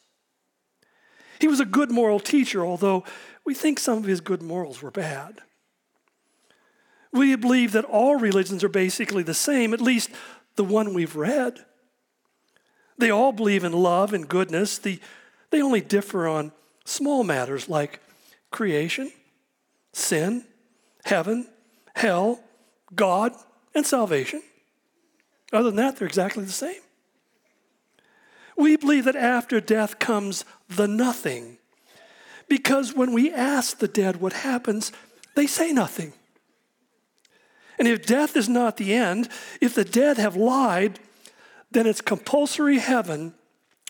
He 1.41 1.49
was 1.49 1.59
a 1.59 1.65
good 1.65 1.91
moral 1.91 2.21
teacher, 2.21 2.67
although 2.67 3.03
we 3.47 3.55
think 3.55 3.79
some 3.79 3.97
of 3.97 4.05
his 4.05 4.21
good 4.21 4.43
morals 4.43 4.83
were 4.83 4.91
bad. 4.91 5.41
We 7.15 7.35
believe 7.35 7.73
that 7.73 7.87
all 7.87 8.17
religions 8.17 8.63
are 8.63 8.69
basically 8.69 9.23
the 9.23 9.33
same, 9.33 9.73
at 9.73 9.81
least 9.81 10.11
the 10.57 10.65
one 10.65 10.93
we've 10.93 11.17
read. 11.17 11.65
They 12.99 13.11
all 13.11 13.33
believe 13.33 13.65
in 13.65 13.73
love 13.73 14.13
and 14.13 14.29
goodness. 14.29 14.79
The, 14.79 15.01
they 15.51 15.63
only 15.63 15.81
differ 15.81 16.27
on 16.27 16.53
small 16.85 17.25
matters 17.25 17.69
like 17.69 18.01
creation, 18.51 19.13
sin, 19.93 20.45
heaven, 21.05 21.47
hell, 21.95 22.41
God, 22.95 23.33
and 23.75 23.87
salvation. 23.87 24.43
Other 25.53 25.71
than 25.71 25.77
that, 25.77 25.97
they're 25.97 26.09
exactly 26.09 26.45
the 26.45 26.53
same. 26.53 26.81
We 28.57 28.77
believe 28.77 29.05
that 29.05 29.17
after 29.17 29.61
death 29.61 29.99
comes 29.99 30.45
the 30.69 30.89
nothing. 30.89 31.59
Because 32.49 32.95
when 32.95 33.13
we 33.13 33.33
ask 33.33 33.79
the 33.79 33.89
dead 33.89 34.21
what 34.21 34.33
happens, 34.33 34.93
they 35.35 35.47
say 35.47 35.73
nothing. 35.73 36.13
And 37.79 37.87
if 37.87 38.07
death 38.07 38.37
is 38.37 38.49
not 38.49 38.79
the 38.79 38.95
end, 38.95 39.29
if 39.61 39.75
the 39.75 39.85
dead 39.85 40.17
have 40.17 40.37
lied, 40.37 40.99
then 41.77 41.87
it's 41.87 42.01
compulsory 42.01 42.79
heaven 42.79 43.35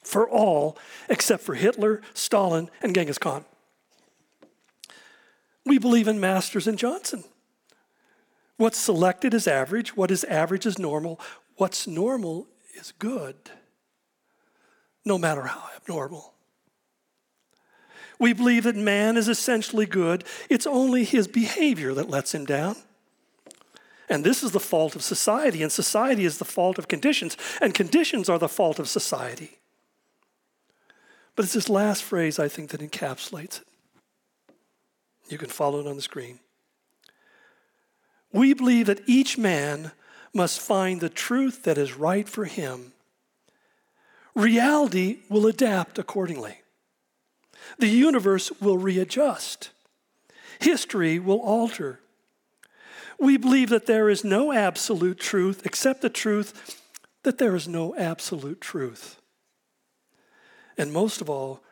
for 0.03 0.29
all 0.29 0.77
except 1.09 1.44
for 1.44 1.55
Hitler, 1.55 2.03
Stalin, 2.14 2.68
and 2.83 2.92
Genghis 2.92 3.16
Khan. 3.16 3.44
We 5.64 5.79
believe 5.79 6.09
in 6.09 6.18
Masters 6.18 6.66
and 6.66 6.77
Johnson. 6.77 7.22
What's 8.57 8.79
selected 8.79 9.35
is 9.35 9.46
average, 9.46 9.96
what 9.96 10.11
is 10.11 10.25
average 10.25 10.66
is 10.66 10.81
normal, 10.81 11.20
what's 11.59 11.87
normal 11.87 12.49
is 12.75 12.92
good, 12.99 13.37
no 15.05 15.16
matter 15.16 15.42
how 15.42 15.68
abnormal. 15.77 16.35
We 18.18 18.33
believe 18.33 18.64
that 18.64 18.75
man 18.75 19.16
is 19.16 19.29
essentially 19.29 19.87
good, 19.87 20.25
it's 20.51 20.66
only 20.66 21.05
his 21.05 21.29
behavior 21.29 21.94
that 21.94 22.11
lets 22.11 22.35
him 22.35 22.46
down. 22.46 22.77
And 24.09 24.25
this 24.25 24.42
is 24.42 24.53
the 24.53 24.61
fault 24.61 24.95
of 24.95 25.03
society, 25.03 25.62
and 25.62 25.73
society 25.73 26.25
is 26.25 26.38
the 26.38 26.45
fault 26.45 26.79
of 26.79 26.88
conditions, 26.88 27.37
and 27.61 27.75
conditions 27.75 28.29
are 28.29 28.38
the 28.38 28.49
fault 28.49 28.79
of 28.79 28.88
society. 28.88 29.59
But 31.35 31.45
it's 31.45 31.55
this 31.55 31.69
last 31.69 32.03
phrase, 32.03 32.38
I 32.38 32.49
think, 32.49 32.71
that 32.71 32.81
encapsulates 32.81 33.61
it. 33.61 33.66
You 35.29 35.38
can 35.38 35.49
follow 35.49 35.81
it 35.81 35.87
on 35.87 35.97
the 35.97 36.03
screen. 36.03 36.38
We 38.33 38.55
believe 38.55 38.87
that 38.87 39.03
each 39.07 39.37
man 39.37 39.92
must 40.33 40.61
find 40.61 41.01
the 41.01 41.09
truth 41.09 41.64
that 41.64 41.79
is 41.79 41.97
right 41.97 42.29
for 42.29 42.45
him. 42.45 42.92
Reality 44.35 45.19
will 45.29 45.47
adapt 45.47 45.99
accordingly. 45.99 46.61
The 47.79 47.88
universe 47.88 48.53
will 48.61 48.79
readjust. 48.79 49.71
History 50.61 51.19
will 51.19 51.40
alter. 51.40 52.01
We 53.19 53.37
believe 53.37 53.71
that 53.71 53.87
there 53.87 54.09
is 54.09 54.25
no 54.25 54.53
absolute 54.53 55.19
truth 55.19 55.65
except 55.65 56.03
the 56.03 56.11
truth 56.11 56.81
that 57.23 57.39
there 57.39 57.57
is 57.57 57.67
no 57.67 57.95
absolute 57.97 58.61
truth. 58.61 59.21
And 60.79 60.93
most 60.93 61.21
of 61.21 61.31
all, 61.31 61.63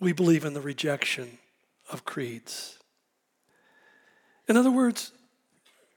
we 0.00 0.12
believe 0.12 0.44
in 0.44 0.54
the 0.54 0.60
rejection 0.60 1.38
of 1.90 2.04
creeds. 2.04 2.78
In 4.48 4.56
other 4.56 4.70
words, 4.70 5.12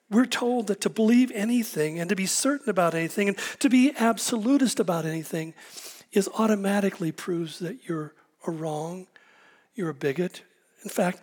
we're 0.10 0.26
told 0.26 0.68
that 0.68 0.82
to 0.82 0.90
believe 0.90 1.32
anything 1.34 2.00
and 2.00 2.10
to 2.10 2.16
be 2.16 2.26
certain 2.26 2.70
about 2.70 2.94
anything 2.94 3.30
and 3.30 3.38
to 3.60 3.70
be 3.70 3.94
absolutist 3.98 4.80
about 4.80 5.06
anything 5.06 5.54
is 6.12 6.30
automatically 6.38 7.14
proves 7.14 7.60
that 7.60 7.88
you're 7.88 8.14
a 8.46 8.52
wrong, 8.52 9.08
you're 9.74 9.90
a 9.90 9.94
bigot. 9.94 10.42
In 10.84 10.90
fact, 10.90 11.20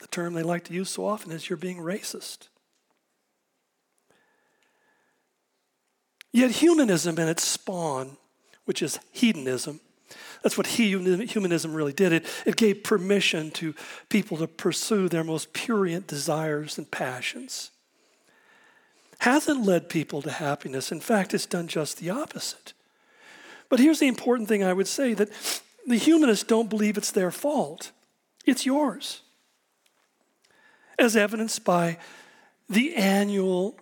the 0.00 0.06
term 0.08 0.34
they 0.34 0.42
like 0.42 0.64
to 0.64 0.74
use 0.74 0.90
so 0.90 1.06
often 1.06 1.32
is 1.32 1.48
you're 1.48 1.56
being 1.56 1.78
racist. 1.78 2.48
Yet 6.36 6.50
humanism 6.50 7.16
and 7.16 7.30
its 7.30 7.42
spawn, 7.42 8.18
which 8.66 8.82
is 8.82 9.00
hedonism, 9.10 9.80
that's 10.42 10.58
what 10.58 10.66
humanism 10.66 11.72
really 11.72 11.94
did. 11.94 12.12
It, 12.12 12.26
it 12.44 12.56
gave 12.56 12.84
permission 12.84 13.50
to 13.52 13.74
people 14.10 14.36
to 14.36 14.46
pursue 14.46 15.08
their 15.08 15.24
most 15.24 15.54
purient 15.54 16.06
desires 16.06 16.76
and 16.76 16.90
passions. 16.90 17.70
Hasn't 19.20 19.64
led 19.64 19.88
people 19.88 20.20
to 20.20 20.30
happiness. 20.30 20.92
In 20.92 21.00
fact, 21.00 21.32
it's 21.32 21.46
done 21.46 21.68
just 21.68 22.00
the 22.00 22.10
opposite. 22.10 22.74
But 23.70 23.80
here's 23.80 24.00
the 24.00 24.06
important 24.06 24.46
thing 24.46 24.62
I 24.62 24.74
would 24.74 24.88
say 24.88 25.14
that 25.14 25.30
the 25.86 25.96
humanists 25.96 26.44
don't 26.44 26.68
believe 26.68 26.98
it's 26.98 27.12
their 27.12 27.30
fault, 27.30 27.92
it's 28.44 28.66
yours. 28.66 29.22
As 30.98 31.16
evidenced 31.16 31.64
by 31.64 31.96
the 32.68 32.94
annual 32.94 33.78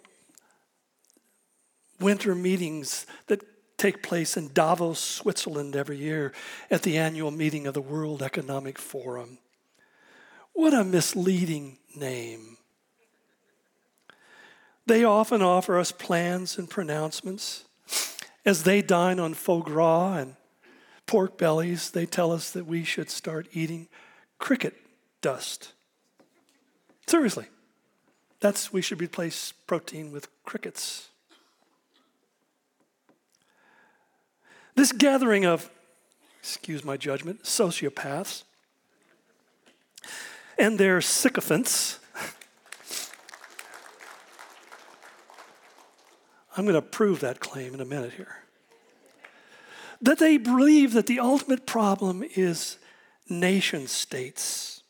winter 2.01 2.35
meetings 2.35 3.07
that 3.27 3.43
take 3.77 4.03
place 4.03 4.37
in 4.37 4.53
Davos, 4.53 4.99
Switzerland 4.99 5.77
every 5.77 5.97
year 5.97 6.33
at 6.71 6.83
the 6.83 6.97
annual 6.97 7.31
meeting 7.31 7.67
of 7.67 7.75
the 7.75 7.81
World 7.81 8.23
Economic 8.23 8.79
Forum. 8.79 9.39
What 10.53 10.73
a 10.73 10.85
misleading 10.85 11.79
name. 11.97 12.57
They 14.87 15.05
often 15.05 15.43
offer 15.43 15.79
us 15.79 15.93
plans 15.93 16.59
and 16.59 16.69
pronouncements. 16.69 17.65
As 18.45 18.65
they 18.65 18.83
dine 18.83 19.19
on 19.19 19.35
foie 19.35 19.63
gras 19.63 20.19
and 20.19 20.37
pork 21.07 21.39
bellies, 21.39 21.91
they 21.91 22.07
tell 22.07 22.33
us 22.33 22.51
that 22.51 22.67
we 22.67 22.85
should 22.85 23.11
start 23.11 23.49
eating 23.53 23.89
cricket 24.39 24.75
dust. 25.23 25.73
Seriously, 27.07 27.47
that's 28.41 28.73
we 28.73 28.83
should 28.83 29.01
replace 29.01 29.53
protein 29.67 30.13
with 30.13 30.29
crickets. 30.45 31.09
This 34.75 34.93
gathering 34.93 35.45
of, 35.45 35.71
excuse 36.41 36.85
my 36.85 36.97
judgment, 36.97 37.45
sociopaths 37.45 38.43
and 40.59 40.79
their 40.79 41.01
sycophants. 41.01 41.99
I'm 46.57 46.65
going 46.65 46.75
to 46.75 46.83
prove 46.83 47.21
that 47.21 47.41
claim 47.41 47.75
in 47.75 47.81
a 47.81 47.85
minute 47.85 48.13
here. 48.15 48.37
That 50.01 50.19
they 50.19 50.37
believe 50.37 50.93
that 50.93 51.07
the 51.07 51.21
ultimate 51.21 51.67
problem 51.67 52.25
is 52.37 52.79
nation 53.29 53.87
states. 53.87 54.83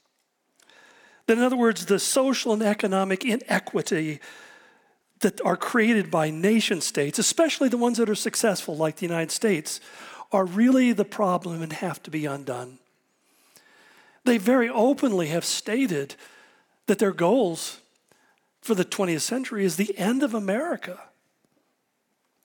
That, 1.26 1.38
in 1.38 1.44
other 1.44 1.56
words, 1.56 1.86
the 1.86 1.98
social 1.98 2.52
and 2.52 2.62
economic 2.62 3.24
inequity 3.24 4.20
that 5.24 5.40
are 5.40 5.56
created 5.56 6.10
by 6.10 6.28
nation 6.28 6.82
states, 6.82 7.18
especially 7.18 7.70
the 7.70 7.78
ones 7.78 7.96
that 7.96 8.10
are 8.10 8.14
successful, 8.14 8.76
like 8.76 8.96
the 8.96 9.06
United 9.06 9.30
States, 9.30 9.80
are 10.30 10.44
really 10.44 10.92
the 10.92 11.04
problem 11.04 11.62
and 11.62 11.72
have 11.72 12.02
to 12.02 12.10
be 12.10 12.26
undone. 12.26 12.78
They 14.24 14.36
very 14.36 14.68
openly 14.68 15.28
have 15.28 15.44
stated 15.44 16.14
that 16.86 16.98
their 16.98 17.12
goals 17.12 17.80
for 18.60 18.74
the 18.74 18.84
20th 18.84 19.22
century 19.22 19.64
is 19.64 19.76
the 19.76 19.96
end 19.98 20.22
of 20.22 20.34
America. 20.34 21.00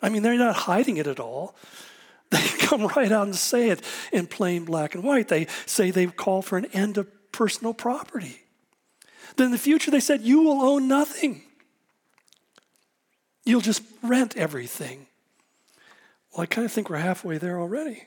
I 0.01 0.07
mean, 0.07 0.23
they're 0.23 0.37
not 0.37 0.55
hiding 0.55 0.95
it 0.97 1.07
at 1.07 1.19
all. 1.19 1.55
They 2.31 2.47
come 2.59 2.85
right 2.85 3.11
out 3.11 3.25
and 3.25 3.35
say 3.35 3.69
it 3.69 3.81
in 4.13 4.27
plain 4.27 4.63
black 4.63 4.93
and 4.93 5.03
white. 5.03 5.29
They 5.29 5.47
say 5.65 5.89
they 5.89 6.05
call 6.05 6.43
for 6.43 6.59
an 6.59 6.65
end 6.73 6.99
of 6.99 7.07
personal 7.31 7.73
property. 7.73 8.43
Then 9.35 9.47
in 9.47 9.51
the 9.51 9.57
future, 9.57 9.89
they 9.89 9.99
said, 9.99 10.21
You 10.21 10.43
will 10.43 10.61
own 10.61 10.87
nothing. 10.87 11.41
You'll 13.49 13.61
just 13.61 13.81
rent 14.03 14.37
everything. 14.37 15.07
Well, 16.31 16.43
I 16.43 16.45
kind 16.45 16.65
of 16.65 16.71
think 16.71 16.87
we're 16.87 16.97
halfway 16.97 17.39
there 17.39 17.59
already. 17.59 18.03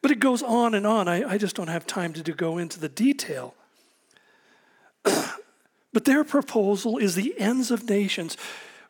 But 0.00 0.10
it 0.10 0.20
goes 0.20 0.42
on 0.42 0.72
and 0.72 0.86
on. 0.86 1.06
I, 1.06 1.22
I 1.22 1.36
just 1.36 1.54
don't 1.54 1.68
have 1.68 1.86
time 1.86 2.14
to, 2.14 2.22
to 2.22 2.32
go 2.32 2.56
into 2.56 2.80
the 2.80 2.88
detail. 2.88 3.54
but 5.04 6.06
their 6.06 6.24
proposal 6.24 6.96
is 6.96 7.14
the 7.14 7.38
ends 7.38 7.70
of 7.70 7.90
nations, 7.90 8.38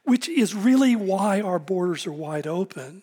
which 0.04 0.28
is 0.28 0.54
really 0.54 0.94
why 0.94 1.40
our 1.40 1.58
borders 1.58 2.06
are 2.06 2.12
wide 2.12 2.46
open. 2.46 3.02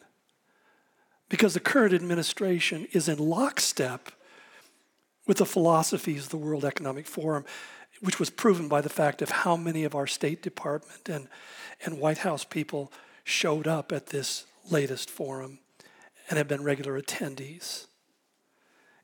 Because 1.28 1.54
the 1.54 1.60
current 1.60 1.94
administration 1.94 2.88
is 2.94 3.10
in 3.10 3.18
lockstep 3.20 4.12
with 5.28 5.38
the 5.38 5.46
philosophies 5.46 6.24
of 6.24 6.30
the 6.30 6.38
World 6.38 6.63
Economic 6.63 7.06
Forum, 7.06 7.44
which 8.01 8.19
was 8.19 8.29
proven 8.29 8.67
by 8.67 8.81
the 8.81 8.89
fact 8.89 9.21
of 9.21 9.29
how 9.29 9.55
many 9.55 9.83
of 9.83 9.95
our 9.95 10.07
State 10.07 10.41
Department 10.41 11.09
and, 11.09 11.27
and 11.85 11.99
White 11.99 12.19
House 12.19 12.43
people 12.43 12.91
showed 13.23 13.67
up 13.67 13.91
at 13.91 14.07
this 14.07 14.45
latest 14.69 15.09
forum 15.09 15.59
and 16.29 16.38
have 16.38 16.47
been 16.47 16.63
regular 16.63 16.99
attendees. 16.99 17.88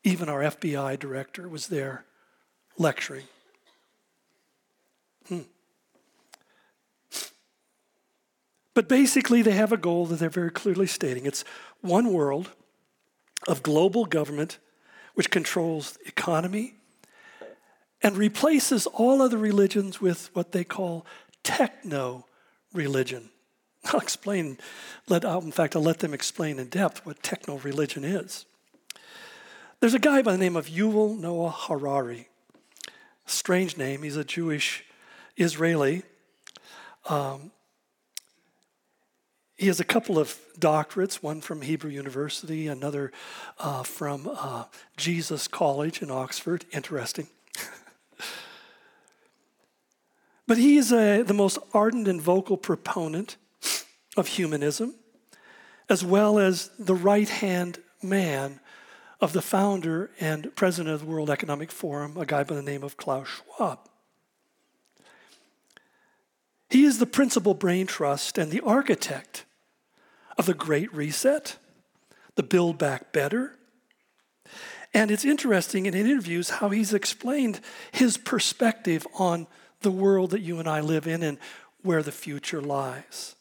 Even 0.03 0.29
our 0.29 0.41
FBI 0.41 0.99
director 0.99 1.49
was 1.49 1.67
there 1.67 2.05
lecturing. 2.77 3.25
Hmm. 5.27 5.41
But 8.73 8.87
basically, 8.87 9.41
they 9.41 9.53
have 9.53 9.71
a 9.71 9.77
goal 9.77 10.05
that 10.07 10.19
they're 10.19 10.29
very 10.29 10.51
clearly 10.51 10.87
stating 10.87 11.25
it's 11.25 11.43
one 11.81 12.13
world 12.13 12.51
of 13.47 13.63
global 13.63 14.05
government 14.05 14.59
which 15.15 15.31
controls 15.31 15.93
the 15.93 16.07
economy 16.07 16.75
and 18.05 18.17
replaces 18.17 18.85
all 18.85 19.19
other 19.19 19.39
religions 19.39 19.99
with 19.99 20.29
what 20.33 20.51
they 20.51 20.63
call 20.63 21.07
techno 21.41 22.23
religion. 22.71 23.31
I'll 23.85 23.99
explain, 23.99 24.59
let, 25.09 25.23
in 25.23 25.51
fact, 25.51 25.75
I'll 25.75 25.81
let 25.81 25.99
them 25.99 26.13
explain 26.13 26.59
in 26.59 26.67
depth 26.67 27.03
what 27.03 27.23
techno 27.23 27.57
religion 27.57 28.03
is. 28.03 28.45
There's 29.79 29.95
a 29.95 29.99
guy 29.99 30.21
by 30.21 30.33
the 30.33 30.37
name 30.37 30.55
of 30.55 30.67
Yuval 30.67 31.17
Noah 31.17 31.49
Harari. 31.49 32.27
Strange 33.25 33.75
name, 33.75 34.03
he's 34.03 34.17
a 34.17 34.23
Jewish 34.23 34.85
Israeli. 35.35 36.03
Um, 37.09 37.49
he 39.57 39.65
has 39.65 39.79
a 39.79 39.83
couple 39.83 40.19
of 40.19 40.37
doctorates, 40.59 41.23
one 41.23 41.41
from 41.41 41.63
Hebrew 41.63 41.89
University, 41.89 42.67
another 42.67 43.11
uh, 43.57 43.81
from 43.81 44.29
uh, 44.31 44.65
Jesus 44.95 45.47
College 45.47 46.03
in 46.03 46.11
Oxford. 46.11 46.65
Interesting. 46.71 47.29
But 50.47 50.57
he 50.57 50.77
is 50.77 50.91
a, 50.91 51.23
the 51.23 51.33
most 51.33 51.57
ardent 51.73 52.07
and 52.07 52.21
vocal 52.21 52.57
proponent 52.57 53.37
of 54.17 54.27
humanism, 54.27 54.95
as 55.89 56.03
well 56.03 56.39
as 56.39 56.69
the 56.79 56.95
right 56.95 57.29
hand 57.29 57.79
man 58.01 58.59
of 59.19 59.33
the 59.33 59.41
founder 59.41 60.11
and 60.19 60.55
president 60.55 60.93
of 60.93 61.01
the 61.01 61.05
World 61.05 61.29
Economic 61.29 61.71
Forum, 61.71 62.17
a 62.17 62.25
guy 62.25 62.43
by 62.43 62.55
the 62.55 62.61
name 62.61 62.83
of 62.83 62.97
Klaus 62.97 63.27
Schwab. 63.27 63.79
He 66.69 66.83
is 66.83 66.99
the 66.99 67.05
principal 67.05 67.53
brain 67.53 67.87
trust 67.87 68.37
and 68.37 68.51
the 68.51 68.61
architect 68.61 69.45
of 70.37 70.45
the 70.45 70.53
Great 70.53 70.93
Reset, 70.93 71.57
the 72.35 72.43
Build 72.43 72.77
Back 72.77 73.13
Better. 73.13 73.57
And 74.93 75.11
it's 75.11 75.25
interesting 75.25 75.85
in 75.85 75.93
interviews 75.93 76.49
how 76.49 76.69
he's 76.69 76.93
explained 76.93 77.61
his 77.91 78.17
perspective 78.17 79.07
on 79.17 79.47
the 79.85 79.91
world 79.91 80.31
that 80.31 80.41
you 80.41 80.59
and 80.59 80.67
I 80.67 80.81
live 80.81 81.07
in 81.07 81.23
and 81.23 81.37
where 81.83 82.03
the 82.03 82.11
future 82.11 82.59
lies. 82.59 83.35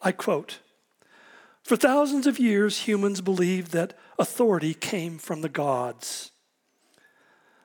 I 0.00 0.12
quote 0.12 0.60
For 1.64 1.76
thousands 1.76 2.26
of 2.26 2.38
years, 2.38 2.82
humans 2.82 3.20
believed 3.20 3.72
that 3.72 3.98
authority 4.18 4.72
came 4.72 5.18
from 5.18 5.42
the 5.42 5.48
gods. 5.48 6.30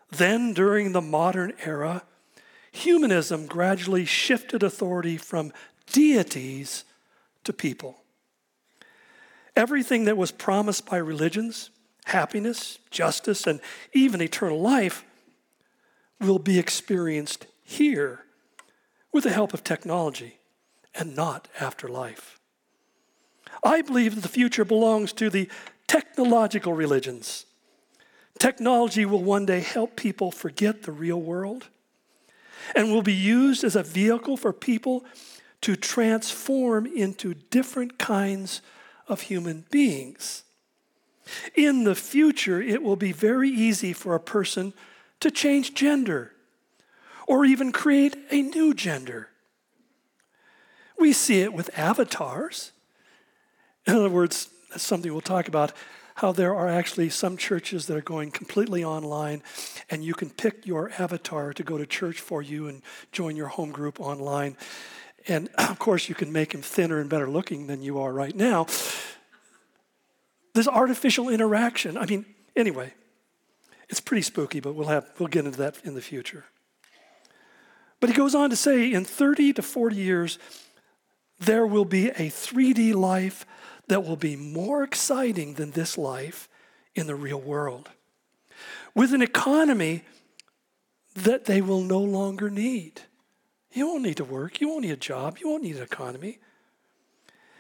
Then, 0.10 0.54
during 0.54 0.92
the 0.92 1.02
modern 1.02 1.54
era, 1.64 2.04
humanism 2.72 3.46
gradually 3.46 4.04
shifted 4.04 4.64
authority 4.64 5.16
from 5.18 5.54
deities 5.86 6.84
to 7.44 7.54
people. 7.54 8.02
Everything 9.56 10.06
that 10.06 10.18
was 10.18 10.32
promised 10.32 10.88
by 10.88 10.98
religions, 10.98 11.70
happiness, 12.06 12.80
justice, 12.90 13.46
and 13.46 13.62
even 13.94 14.22
eternal 14.22 14.60
life, 14.60 15.06
will 16.20 16.40
be 16.40 16.58
experienced 16.58 17.46
here 17.64 18.26
with 19.12 19.24
the 19.24 19.32
help 19.32 19.54
of 19.54 19.64
technology 19.64 20.40
and 20.96 21.16
not 21.16 21.48
afterlife. 21.60 22.40
I 23.64 23.82
believe 23.82 24.16
that 24.16 24.22
the 24.22 24.28
future 24.28 24.66
belongs 24.66 25.14
to 25.14 25.30
the 25.30 25.50
technological 25.88 26.74
religions. 26.74 27.46
Technology 28.40 29.06
will 29.06 29.24
one 29.24 29.46
day 29.46 29.60
help 29.60 29.96
people 29.96 30.32
forget 30.32 30.84
the 30.84 30.92
real 30.92 31.22
world 31.22 31.68
and 32.76 32.92
will 32.92 33.02
be 33.02 33.14
used 33.14 33.64
as 33.64 33.76
a 33.76 33.84
vehicle 33.84 34.38
for 34.38 34.54
people 34.54 35.06
to 35.62 35.76
transform 35.76 36.86
into 36.86 37.34
different 37.34 38.00
kinds 38.00 38.62
of 39.08 39.22
human 39.22 39.66
beings. 39.70 40.44
In 41.56 41.84
the 41.84 41.96
future, 41.96 42.62
it 42.62 42.82
will 42.82 42.96
be 42.96 43.12
very 43.12 43.50
easy 43.50 43.94
for 43.94 44.16
a 44.16 44.20
person 44.20 44.74
to 45.20 45.30
change 45.30 45.76
gender 45.76 46.34
or 47.28 47.46
even 47.46 47.72
create 47.72 48.16
a 48.30 48.42
new 48.42 48.74
gender. 48.74 49.30
We 50.98 51.14
see 51.14 51.42
it 51.42 51.54
with 51.54 51.78
avatars. 51.78 52.72
In 53.88 53.96
other 53.96 54.10
words, 54.10 54.50
that's 54.70 54.84
something 54.84 55.12
we'll 55.12 55.22
talk 55.22 55.48
about 55.48 55.74
how 56.16 56.32
there 56.32 56.56
are 56.56 56.68
actually 56.68 57.10
some 57.10 57.38
churches 57.38 57.88
that 57.88 57.98
are 57.98 58.02
going 58.02 58.30
completely 58.32 58.84
online 58.84 59.42
and 59.90 60.04
you 60.04 60.14
can 60.14 60.30
pick 60.30 60.68
your 60.68 60.92
avatar 61.00 61.54
to 61.54 61.64
go 61.64 61.78
to 61.78 61.86
church 61.86 62.20
for 62.20 62.42
you 62.42 62.68
and 62.68 62.82
join 63.12 63.36
your 63.36 63.48
home 63.48 63.72
group 63.72 64.00
online. 64.00 64.56
And 65.28 65.50
of 65.58 65.80
course, 65.80 66.10
you 66.10 66.16
can 66.16 66.32
make 66.32 66.54
him 66.54 66.62
thinner 66.62 67.00
and 67.00 67.10
better 67.10 67.30
looking 67.30 67.68
than 67.68 67.82
you 67.82 68.00
are 68.00 68.14
right 68.14 68.36
now. 68.36 68.68
There's 70.54 70.68
artificial 70.68 71.30
interaction. 71.30 71.98
I 71.98 72.06
mean, 72.06 72.26
anyway, 72.56 72.94
it's 73.90 74.02
pretty 74.02 74.22
spooky, 74.22 74.60
but 74.60 74.76
we'll, 74.76 74.90
have, 74.90 75.10
we'll 75.18 75.28
get 75.28 75.46
into 75.46 75.58
that 75.60 75.78
in 75.84 75.96
the 75.96 76.02
future. 76.02 76.46
But 78.02 78.10
he 78.10 78.16
goes 78.16 78.36
on 78.36 78.50
to 78.50 78.58
say 78.58 78.92
in 78.92 79.06
30 79.06 79.54
to 79.54 79.62
40 79.62 79.96
years, 79.96 80.40
there 81.40 81.66
will 81.66 81.86
be 81.86 82.10
a 82.10 82.30
3D 82.30 82.94
life 82.94 83.46
that 83.88 84.04
will 84.04 84.18
be 84.18 84.36
more 84.36 84.84
exciting 84.84 85.54
than 85.54 85.72
this 85.72 85.98
life 85.98 86.50
in 86.96 87.08
the 87.08 87.16
real 87.16 87.40
world. 87.40 87.90
With 88.94 89.14
an 89.14 89.22
economy 89.22 90.04
that 91.16 91.46
they 91.46 91.62
will 91.62 91.82
no 91.82 92.00
longer 92.00 92.50
need. 92.50 93.02
You 93.72 93.88
won't 93.88 94.04
need 94.04 94.18
to 94.18 94.26
work. 94.26 94.60
You 94.60 94.70
won't 94.70 94.82
need 94.82 94.92
a 94.92 94.98
job. 94.98 95.38
You 95.40 95.50
won't 95.50 95.64
need 95.64 95.78
an 95.78 95.84
economy. 95.84 96.40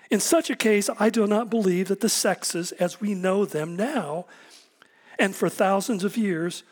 In 0.09 0.19
such 0.19 0.49
a 0.49 0.55
case, 0.55 0.89
I 0.99 1.09
do 1.09 1.25
not 1.27 1.49
believe 1.49 1.87
that 1.87 2.01
the 2.01 2.09
sexes, 2.09 2.71
as 2.73 2.99
we 2.99 3.13
know 3.13 3.45
them 3.45 3.75
now 3.75 4.25
and 5.17 5.35
for 5.35 5.49
thousands 5.49 6.03
of 6.03 6.17
years, 6.17 6.63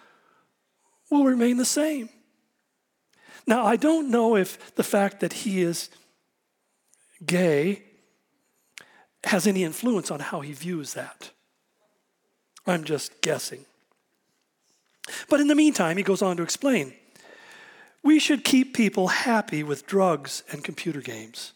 will 1.09 1.23
remain 1.23 1.57
the 1.57 1.65
same. 1.65 2.09
Now, 3.49 3.65
I 3.65 3.77
don't 3.77 4.11
know 4.11 4.35
if 4.35 4.75
the 4.75 4.83
fact 4.83 5.21
that 5.21 5.33
he 5.33 5.63
is 5.63 5.89
gay 7.25 7.81
has 9.23 9.47
any 9.47 9.63
influence 9.63 10.11
on 10.11 10.19
how 10.19 10.41
he 10.41 10.53
views 10.53 10.93
that. 10.93 11.31
I'm 12.67 12.83
just 12.83 13.23
guessing. 13.23 13.65
But 15.29 15.39
in 15.39 15.47
the 15.47 15.55
meantime, 15.55 15.97
he 15.97 16.03
goes 16.03 16.21
on 16.21 16.37
to 16.37 16.43
explain 16.43 16.93
we 18.03 18.19
should 18.19 18.43
keep 18.43 18.75
people 18.75 19.07
happy 19.07 19.63
with 19.63 19.87
drugs 19.87 20.43
and 20.51 20.63
computer 20.63 21.01
games. 21.01 21.53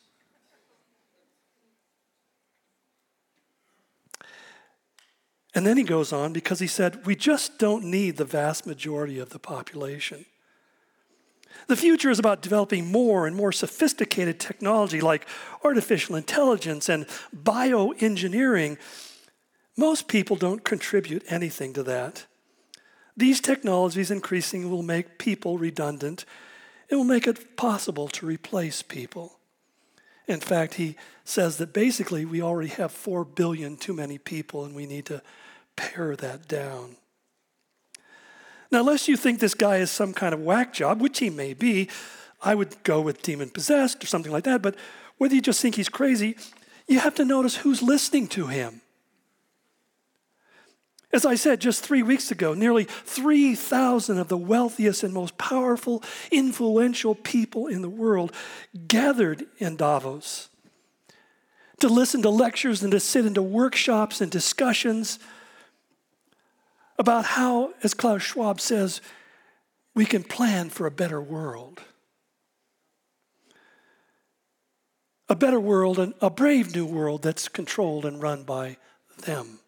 And 5.53 5.63
then 5.63 5.77
he 5.77 5.83
goes 5.83 6.11
on 6.11 6.33
because 6.33 6.57
he 6.57 6.65
said, 6.65 7.05
We 7.05 7.15
just 7.15 7.59
don't 7.59 7.83
need 7.83 8.17
the 8.17 8.25
vast 8.25 8.65
majority 8.65 9.19
of 9.19 9.29
the 9.29 9.37
population. 9.37 10.25
The 11.67 11.75
future 11.75 12.09
is 12.09 12.19
about 12.19 12.41
developing 12.41 12.91
more 12.91 13.25
and 13.25 13.35
more 13.35 13.51
sophisticated 13.51 14.39
technology 14.39 15.01
like 15.01 15.27
artificial 15.63 16.15
intelligence 16.15 16.89
and 16.89 17.07
bioengineering. 17.35 18.77
Most 19.77 20.07
people 20.07 20.35
don't 20.35 20.63
contribute 20.63 21.23
anything 21.29 21.73
to 21.73 21.83
that. 21.83 22.25
These 23.15 23.41
technologies 23.41 24.11
increasingly 24.11 24.69
will 24.69 24.83
make 24.83 25.17
people 25.17 25.57
redundant. 25.57 26.25
It 26.89 26.95
will 26.95 27.03
make 27.03 27.27
it 27.27 27.55
possible 27.55 28.07
to 28.09 28.25
replace 28.25 28.81
people. 28.81 29.39
In 30.27 30.39
fact, 30.39 30.75
he 30.75 30.95
says 31.25 31.57
that 31.57 31.73
basically 31.73 32.25
we 32.25 32.41
already 32.41 32.69
have 32.69 32.91
4 32.91 33.25
billion 33.25 33.77
too 33.77 33.93
many 33.93 34.17
people 34.17 34.63
and 34.65 34.73
we 34.73 34.85
need 34.85 35.05
to 35.07 35.21
pare 35.75 36.15
that 36.15 36.47
down. 36.47 36.97
Now, 38.73 38.79
unless 38.79 39.07
you 39.07 39.15
think 39.15 39.39
this 39.39 39.53
guy 39.53 39.77
is 39.77 39.91
some 39.91 40.13
kind 40.13 40.33
of 40.33 40.41
whack 40.41 40.73
job, 40.73 40.99
which 40.99 41.19
he 41.19 41.29
may 41.29 41.53
be, 41.53 41.89
I 42.41 42.55
would 42.55 42.81
go 42.81 43.01
with 43.01 43.21
demon 43.21 43.51
possessed 43.51 44.03
or 44.03 44.07
something 44.07 44.31
like 44.31 44.45
that. 44.45 44.63
But 44.63 44.75
whether 45.19 45.35
you 45.35 45.41
just 45.41 45.61
think 45.61 45.75
he's 45.75 45.89
crazy, 45.89 46.35
you 46.87 46.99
have 46.99 47.13
to 47.15 47.23
notice 47.23 47.57
who's 47.57 47.83
listening 47.83 48.27
to 48.29 48.47
him. 48.47 48.81
As 51.13 51.23
I 51.23 51.35
said 51.35 51.61
just 51.61 51.83
three 51.83 52.01
weeks 52.01 52.31
ago, 52.31 52.55
nearly 52.55 52.85
3,000 52.85 54.17
of 54.17 54.27
the 54.27 54.37
wealthiest 54.39 55.03
and 55.03 55.13
most 55.13 55.37
powerful, 55.37 56.01
influential 56.31 57.13
people 57.13 57.67
in 57.67 57.83
the 57.83 57.89
world 57.89 58.33
gathered 58.87 59.45
in 59.59 59.75
Davos 59.75 60.49
to 61.79 61.87
listen 61.89 62.23
to 62.23 62.29
lectures 62.31 62.81
and 62.81 62.91
to 62.91 62.99
sit 62.99 63.27
into 63.27 63.43
workshops 63.43 64.19
and 64.19 64.31
discussions 64.31 65.19
about 66.97 67.25
how, 67.25 67.73
as 67.83 67.93
Klaus 67.93 68.21
Schwab 68.21 68.59
says, 68.59 69.01
we 69.95 70.05
can 70.05 70.23
plan 70.23 70.69
for 70.69 70.85
a 70.85 70.91
better 70.91 71.21
world. 71.21 71.81
A 75.29 75.35
better 75.35 75.59
world 75.59 75.99
and 75.99 76.13
a 76.21 76.29
brave 76.29 76.75
new 76.75 76.85
world 76.85 77.21
that's 77.21 77.47
controlled 77.47 78.05
and 78.05 78.21
run 78.21 78.43
by 78.43 78.77
them. 79.19 79.59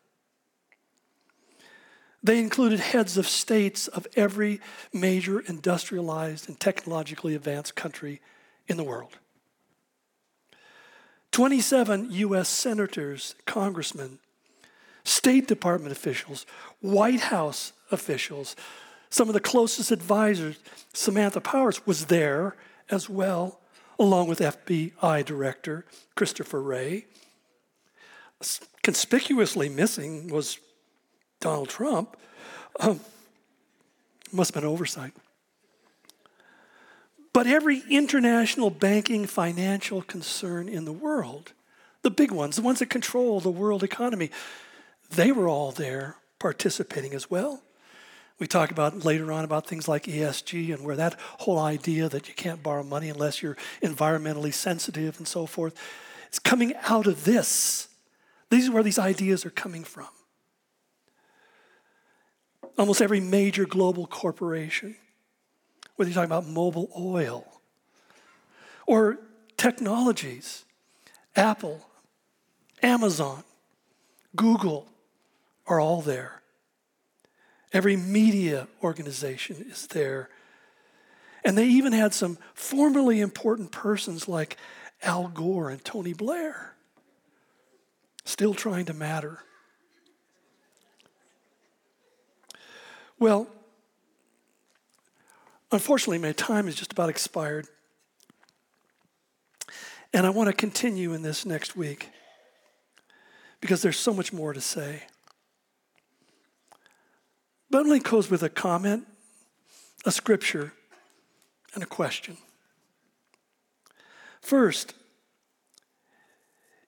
They 2.21 2.39
included 2.39 2.79
heads 2.79 3.17
of 3.17 3.27
states 3.27 3.87
of 3.87 4.07
every 4.15 4.59
major 4.91 5.39
industrialized 5.41 6.49
and 6.49 6.59
technologically 6.59 7.35
advanced 7.35 7.75
country 7.75 8.19
in 8.67 8.77
the 8.77 8.83
world. 8.83 9.17
27 11.31 12.07
US 12.11 12.49
senators, 12.49 13.35
congressmen, 13.45 14.19
State 15.05 15.47
Department 15.47 15.91
officials, 15.91 16.45
White 16.81 17.21
House 17.21 17.71
officials, 17.91 18.55
some 19.09 19.29
of 19.29 19.33
the 19.33 19.39
closest 19.39 19.91
advisors, 19.91 20.57
Samantha 20.91 21.39
Powers 21.39 21.85
was 21.87 22.07
there 22.07 22.55
as 22.89 23.09
well, 23.09 23.59
along 23.97 24.27
with 24.27 24.39
FBI 24.39 25.23
Director 25.23 25.85
Christopher 26.15 26.61
Wray. 26.61 27.05
Conspicuously 28.83 29.69
missing 29.69 30.27
was 30.27 30.59
Donald 31.39 31.69
Trump. 31.69 32.17
Um, 32.79 32.99
must 34.33 34.53
have 34.53 34.61
been 34.61 34.69
oversight. 34.69 35.13
But 37.31 37.47
every 37.47 37.83
international 37.89 38.69
banking 38.69 39.27
financial 39.27 40.01
concern 40.01 40.67
in 40.67 40.85
the 40.85 40.93
world, 40.93 41.53
the 42.01 42.09
big 42.09 42.31
ones, 42.31 42.55
the 42.55 42.61
ones 42.61 42.79
that 42.79 42.89
control 42.89 43.39
the 43.39 43.49
world 43.49 43.83
economy, 43.83 44.31
they 45.09 45.31
were 45.31 45.47
all 45.47 45.71
there 45.71 46.17
participating 46.39 47.13
as 47.13 47.29
well. 47.29 47.61
We 48.37 48.47
talk 48.47 48.71
about 48.71 49.05
later 49.05 49.31
on 49.31 49.45
about 49.45 49.65
things 49.65 49.87
like 49.87 50.03
ESG 50.03 50.73
and 50.73 50.83
where 50.83 50.97
that 50.97 51.17
whole 51.39 51.59
idea 51.59 52.09
that 52.09 52.27
you 52.27 52.33
can't 52.33 52.61
borrow 52.61 52.83
money 52.83 53.09
unless 53.09 53.41
you're 53.41 53.55
environmentally 53.81 54.53
sensitive 54.53 55.17
and 55.17 55.27
so 55.27 55.45
forth. 55.45 55.73
It's 56.27 56.39
coming 56.39 56.73
out 56.83 57.07
of 57.07 57.23
this. 57.23 57.87
These 58.49 58.67
are 58.67 58.73
where 58.73 58.83
these 58.83 58.99
ideas 58.99 59.45
are 59.45 59.51
coming 59.51 59.85
from. 59.85 60.07
Almost 62.77 63.01
every 63.01 63.21
major 63.21 63.65
global 63.65 64.05
corporation, 64.05 64.97
whether 65.95 66.11
you're 66.11 66.15
talking 66.15 66.25
about 66.29 66.43
Mobil 66.43 66.89
oil 66.99 67.47
or 68.85 69.19
technologies, 69.55 70.65
Apple, 71.37 71.87
Amazon, 72.83 73.45
Google, 74.35 74.89
are 75.67 75.79
all 75.79 76.01
there. 76.01 76.41
Every 77.73 77.97
media 77.97 78.67
organization 78.83 79.65
is 79.69 79.87
there. 79.87 80.29
And 81.43 81.57
they 81.57 81.67
even 81.67 81.93
had 81.93 82.13
some 82.13 82.37
formerly 82.53 83.19
important 83.19 83.71
persons 83.71 84.27
like 84.27 84.57
Al 85.03 85.27
Gore 85.27 85.69
and 85.69 85.83
Tony 85.83 86.13
Blair 86.13 86.75
still 88.23 88.53
trying 88.53 88.85
to 88.85 88.93
matter. 88.93 89.39
Well, 93.19 93.47
unfortunately, 95.71 96.17
my 96.17 96.33
time 96.33 96.67
is 96.67 96.75
just 96.75 96.91
about 96.91 97.09
expired. 97.09 97.67
And 100.13 100.25
I 100.25 100.29
want 100.29 100.47
to 100.47 100.53
continue 100.53 101.13
in 101.13 101.21
this 101.21 101.45
next 101.45 101.75
week 101.75 102.09
because 103.61 103.81
there's 103.81 103.99
so 103.99 104.13
much 104.13 104.33
more 104.33 104.53
to 104.53 104.61
say. 104.61 105.03
But 107.75 107.87
me 107.87 107.99
close 107.99 108.31
with 108.31 108.41
a 108.41 108.47
comment, 108.47 109.05
a 110.05 110.11
scripture, 110.13 110.71
and 111.73 111.83
a 111.83 111.85
question. 111.85 112.37
First, 114.39 114.93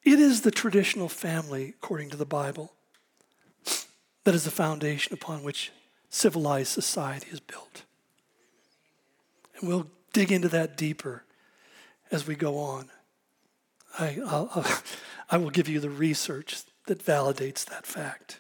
it 0.05 0.17
is 0.17 0.43
the 0.43 0.49
traditional 0.49 1.09
family, 1.09 1.73
according 1.77 2.11
to 2.11 2.15
the 2.15 2.23
Bible, 2.23 2.71
that 4.23 4.33
is 4.33 4.45
the 4.45 4.49
foundation 4.49 5.13
upon 5.13 5.43
which 5.43 5.73
civilized 6.09 6.69
society 6.69 7.27
is 7.33 7.41
built. 7.41 7.83
And 9.59 9.67
we'll 9.67 9.87
dig 10.13 10.31
into 10.31 10.47
that 10.47 10.77
deeper 10.77 11.25
as 12.11 12.25
we 12.25 12.35
go 12.35 12.59
on. 12.59 12.87
I, 13.99 14.19
I'll, 14.25 14.65
I 15.29 15.35
will 15.35 15.49
give 15.49 15.67
you 15.67 15.81
the 15.81 15.89
research 15.89 16.63
that 16.85 17.05
validates 17.05 17.65
that 17.65 17.85
fact. 17.85 18.39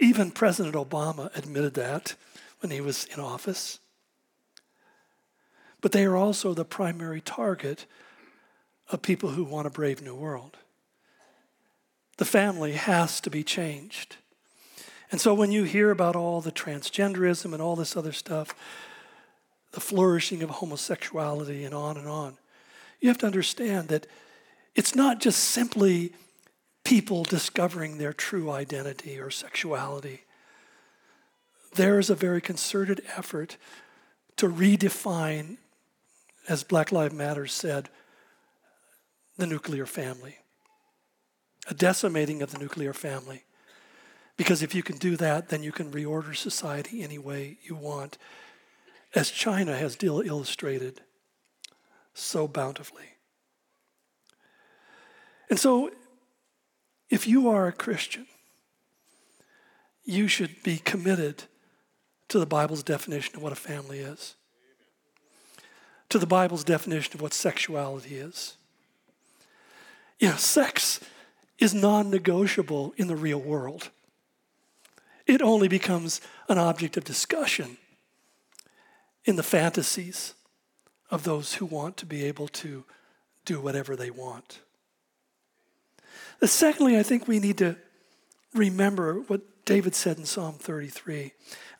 Even 0.00 0.30
President 0.30 0.74
Obama 0.74 1.34
admitted 1.36 1.74
that 1.74 2.14
when 2.60 2.70
he 2.70 2.80
was 2.80 3.04
in 3.06 3.20
office. 3.20 3.78
But 5.80 5.92
they 5.92 6.04
are 6.04 6.16
also 6.16 6.54
the 6.54 6.64
primary 6.64 7.20
target 7.20 7.86
of 8.90 9.02
people 9.02 9.30
who 9.30 9.44
want 9.44 9.66
a 9.66 9.70
brave 9.70 10.02
new 10.02 10.14
world. 10.14 10.56
The 12.16 12.24
family 12.24 12.72
has 12.72 13.20
to 13.22 13.30
be 13.30 13.42
changed. 13.42 14.16
And 15.10 15.20
so 15.20 15.34
when 15.34 15.52
you 15.52 15.64
hear 15.64 15.90
about 15.90 16.16
all 16.16 16.40
the 16.40 16.52
transgenderism 16.52 17.52
and 17.52 17.60
all 17.62 17.76
this 17.76 17.96
other 17.96 18.12
stuff, 18.12 18.54
the 19.72 19.80
flourishing 19.80 20.42
of 20.42 20.50
homosexuality 20.50 21.64
and 21.64 21.74
on 21.74 21.96
and 21.96 22.08
on, 22.08 22.38
you 23.00 23.08
have 23.08 23.18
to 23.18 23.26
understand 23.26 23.88
that 23.88 24.06
it's 24.74 24.94
not 24.94 25.20
just 25.20 25.38
simply 25.38 26.12
people 26.84 27.24
discovering 27.24 27.98
their 27.98 28.12
true 28.12 28.50
identity 28.50 29.18
or 29.18 29.30
sexuality. 29.30 30.24
There 31.74 31.98
is 31.98 32.10
a 32.10 32.14
very 32.14 32.40
concerted 32.40 33.02
effort 33.16 33.56
to 34.36 34.48
redefine, 34.48 35.56
as 36.48 36.62
Black 36.62 36.92
Lives 36.92 37.14
Matter 37.14 37.46
said, 37.46 37.88
the 39.36 39.46
nuclear 39.46 39.86
family, 39.86 40.36
a 41.66 41.74
decimating 41.74 42.42
of 42.42 42.52
the 42.52 42.58
nuclear 42.58 42.92
family. 42.92 43.44
Because 44.36 44.62
if 44.62 44.74
you 44.74 44.82
can 44.82 44.98
do 44.98 45.16
that, 45.16 45.48
then 45.48 45.62
you 45.62 45.72
can 45.72 45.90
reorder 45.90 46.36
society 46.36 47.02
any 47.02 47.18
way 47.18 47.58
you 47.62 47.74
want, 47.74 48.18
as 49.14 49.30
China 49.30 49.76
has 49.76 49.96
illustrated 50.00 51.00
so 52.12 52.46
bountifully. 52.46 53.16
And 55.48 55.58
so 55.58 55.90
if 57.10 57.26
you 57.26 57.48
are 57.48 57.66
a 57.66 57.72
Christian, 57.72 58.26
you 60.04 60.28
should 60.28 60.62
be 60.62 60.78
committed 60.78 61.44
to 62.28 62.38
the 62.38 62.46
Bible's 62.46 62.82
definition 62.82 63.36
of 63.36 63.42
what 63.42 63.52
a 63.52 63.56
family 63.56 64.00
is, 64.00 64.34
to 66.08 66.18
the 66.18 66.26
Bible's 66.26 66.64
definition 66.64 67.14
of 67.14 67.20
what 67.20 67.32
sexuality 67.32 68.16
is. 68.16 68.56
You 70.18 70.30
know, 70.30 70.36
sex 70.36 71.00
is 71.58 71.74
non 71.74 72.10
negotiable 72.10 72.94
in 72.96 73.08
the 73.08 73.16
real 73.16 73.40
world. 73.40 73.90
It 75.26 75.40
only 75.40 75.68
becomes 75.68 76.20
an 76.48 76.58
object 76.58 76.96
of 76.96 77.04
discussion 77.04 77.78
in 79.24 79.36
the 79.36 79.42
fantasies 79.42 80.34
of 81.10 81.24
those 81.24 81.54
who 81.54 81.66
want 81.66 81.96
to 81.98 82.06
be 82.06 82.24
able 82.24 82.48
to 82.48 82.84
do 83.44 83.60
whatever 83.60 83.96
they 83.96 84.10
want. 84.10 84.60
Secondly, 86.42 86.98
I 86.98 87.02
think 87.02 87.26
we 87.26 87.38
need 87.38 87.58
to 87.58 87.76
remember 88.54 89.20
what 89.20 89.64
David 89.64 89.94
said 89.94 90.18
in 90.18 90.24
Psalm 90.24 90.54
33. 90.54 91.32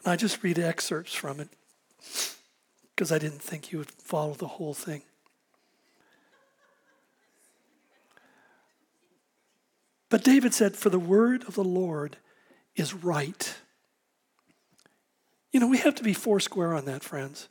And 0.04 0.12
I 0.12 0.16
just 0.16 0.42
read 0.42 0.58
excerpts 0.58 1.14
from 1.14 1.40
it 1.40 1.48
because 2.94 3.12
I 3.12 3.18
didn't 3.18 3.42
think 3.42 3.72
you 3.72 3.78
would 3.78 3.90
follow 3.90 4.34
the 4.34 4.46
whole 4.46 4.74
thing. 4.74 5.02
But 10.08 10.22
David 10.22 10.54
said, 10.54 10.76
For 10.76 10.90
the 10.90 10.98
word 10.98 11.44
of 11.48 11.54
the 11.54 11.64
Lord 11.64 12.18
is 12.76 12.94
right. 12.94 13.56
You 15.52 15.60
know, 15.60 15.68
we 15.68 15.78
have 15.78 15.94
to 15.96 16.02
be 16.02 16.14
foursquare 16.14 16.74
on 16.74 16.84
that, 16.84 17.02
friends. 17.02 17.48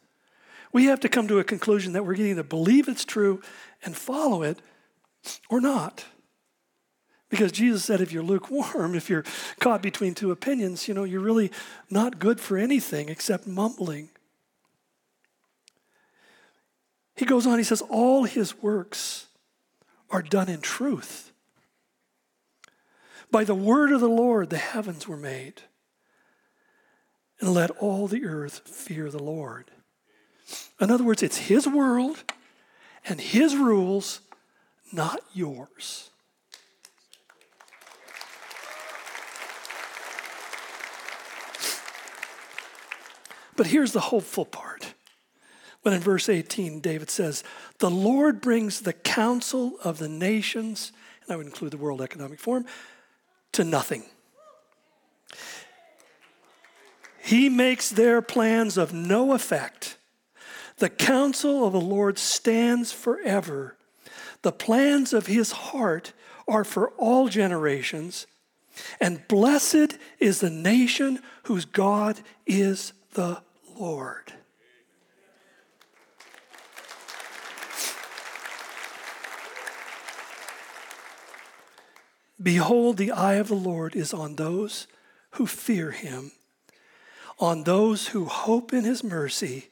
We 0.71 0.85
have 0.85 0.99
to 1.01 1.09
come 1.09 1.27
to 1.27 1.39
a 1.39 1.43
conclusion 1.43 1.93
that 1.93 2.05
we're 2.05 2.15
going 2.15 2.35
to 2.35 2.43
believe 2.43 2.87
it's 2.87 3.05
true 3.05 3.41
and 3.83 3.95
follow 3.95 4.43
it 4.43 4.59
or 5.49 5.61
not. 5.61 6.05
Because 7.33 7.51
Jesus 7.51 7.83
said, 7.83 7.99
if 7.99 8.11
you're 8.11 8.21
lukewarm, 8.21 8.93
if 8.95 9.09
you're 9.09 9.23
caught 9.59 9.81
between 9.81 10.13
two 10.13 10.29
opinions, 10.29 10.87
you 10.87 10.93
know, 10.93 11.03
you're 11.03 11.19
really 11.19 11.51
not 11.89 12.19
good 12.19 12.39
for 12.39 12.59
anything 12.59 13.09
except 13.09 13.47
mumbling. 13.47 14.09
He 17.15 17.25
goes 17.25 17.47
on, 17.47 17.57
he 17.57 17.63
says, 17.63 17.81
all 17.89 18.25
his 18.25 18.61
works 18.61 19.25
are 20.11 20.21
done 20.21 20.47
in 20.47 20.61
truth. 20.61 21.31
By 23.31 23.43
the 23.43 23.55
word 23.55 23.91
of 23.91 23.99
the 23.99 24.07
Lord, 24.07 24.51
the 24.51 24.57
heavens 24.59 25.07
were 25.07 25.17
made. 25.17 25.63
And 27.39 27.51
let 27.51 27.71
all 27.71 28.05
the 28.07 28.25
earth 28.25 28.61
fear 28.67 29.09
the 29.09 29.17
Lord. 29.17 29.71
In 30.79 30.91
other 30.91 31.03
words, 31.03 31.23
it's 31.23 31.37
his 31.37 31.67
world 31.67 32.25
and 33.03 33.19
his 33.19 33.55
rules, 33.55 34.21
not 34.91 35.19
yours. 35.33 36.11
But 43.55 43.67
here's 43.67 43.93
the 43.93 43.99
hopeful 43.99 44.45
part. 44.45 44.93
When 45.83 45.93
in 45.93 45.99
verse 45.99 46.29
18, 46.29 46.79
David 46.79 47.09
says, 47.09 47.43
The 47.79 47.89
Lord 47.89 48.41
brings 48.41 48.81
the 48.81 48.93
counsel 48.93 49.77
of 49.83 49.99
the 49.99 50.09
nations, 50.09 50.91
and 51.23 51.33
I 51.33 51.35
would 51.35 51.45
include 51.45 51.71
the 51.71 51.77
World 51.77 52.01
Economic 52.01 52.39
Forum, 52.39 52.65
to 53.51 53.63
nothing. 53.63 54.03
He 57.21 57.49
makes 57.49 57.89
their 57.89 58.21
plans 58.21 58.77
of 58.77 58.93
no 58.93 59.33
effect. 59.33 59.97
The 60.77 60.89
counsel 60.89 61.65
of 61.65 61.73
the 61.73 61.81
Lord 61.81 62.17
stands 62.17 62.91
forever. 62.91 63.77
The 64.41 64.51
plans 64.51 65.13
of 65.13 65.27
his 65.27 65.51
heart 65.51 66.13
are 66.47 66.63
for 66.63 66.89
all 66.97 67.27
generations. 67.27 68.27
And 68.99 69.25
blessed 69.27 69.97
is 70.19 70.39
the 70.39 70.49
nation 70.49 71.19
whose 71.43 71.65
God 71.65 72.19
is 72.45 72.93
the 73.13 73.41
Lord. 73.77 74.33
Behold, 82.41 82.97
the 82.97 83.11
eye 83.11 83.35
of 83.35 83.47
the 83.47 83.55
Lord 83.55 83.95
is 83.95 84.13
on 84.13 84.35
those 84.35 84.87
who 85.31 85.47
fear 85.47 85.91
him, 85.91 86.31
on 87.39 87.63
those 87.63 88.07
who 88.07 88.25
hope 88.25 88.73
in 88.73 88.83
his 88.83 89.03
mercy. 89.03 89.69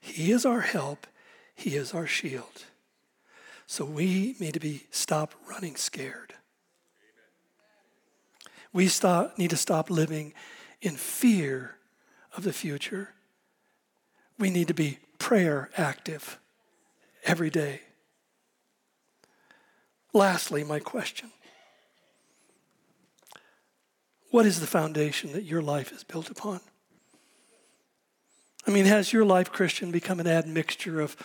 He 0.00 0.30
is 0.30 0.46
our 0.46 0.60
help, 0.60 1.06
he 1.54 1.76
is 1.76 1.92
our 1.92 2.06
shield. 2.06 2.66
So 3.66 3.84
we 3.84 4.36
need 4.38 4.54
to 4.54 4.60
be 4.60 4.86
stop 4.90 5.34
running 5.48 5.74
scared. 5.76 6.34
We 8.72 8.88
stop, 8.88 9.38
need 9.38 9.50
to 9.50 9.56
stop 9.56 9.90
living 9.90 10.34
in 10.82 10.96
fear 10.96 11.76
of 12.36 12.44
the 12.44 12.52
future. 12.52 13.10
We 14.38 14.50
need 14.50 14.68
to 14.68 14.74
be 14.74 14.98
prayer 15.18 15.70
active 15.76 16.38
every 17.24 17.50
day. 17.50 17.80
Lastly, 20.12 20.62
my 20.64 20.78
question 20.78 21.30
What 24.30 24.46
is 24.46 24.60
the 24.60 24.66
foundation 24.66 25.32
that 25.32 25.44
your 25.44 25.62
life 25.62 25.92
is 25.92 26.02
built 26.04 26.30
upon? 26.30 26.60
I 28.66 28.70
mean, 28.70 28.86
has 28.86 29.12
your 29.12 29.24
life, 29.24 29.52
Christian, 29.52 29.90
become 29.90 30.20
an 30.20 30.26
admixture 30.26 31.00
of 31.00 31.16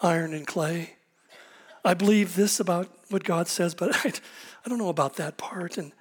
iron 0.00 0.32
and 0.32 0.46
clay? 0.46 0.96
I 1.84 1.94
believe 1.94 2.34
this 2.34 2.58
about 2.58 2.88
what 3.10 3.22
God 3.22 3.46
says, 3.46 3.74
but 3.74 3.94
I, 4.04 4.12
I 4.64 4.68
don't 4.68 4.78
know 4.78 4.88
about 4.88 5.14
that 5.16 5.36
part. 5.36 5.76
And 5.78 5.92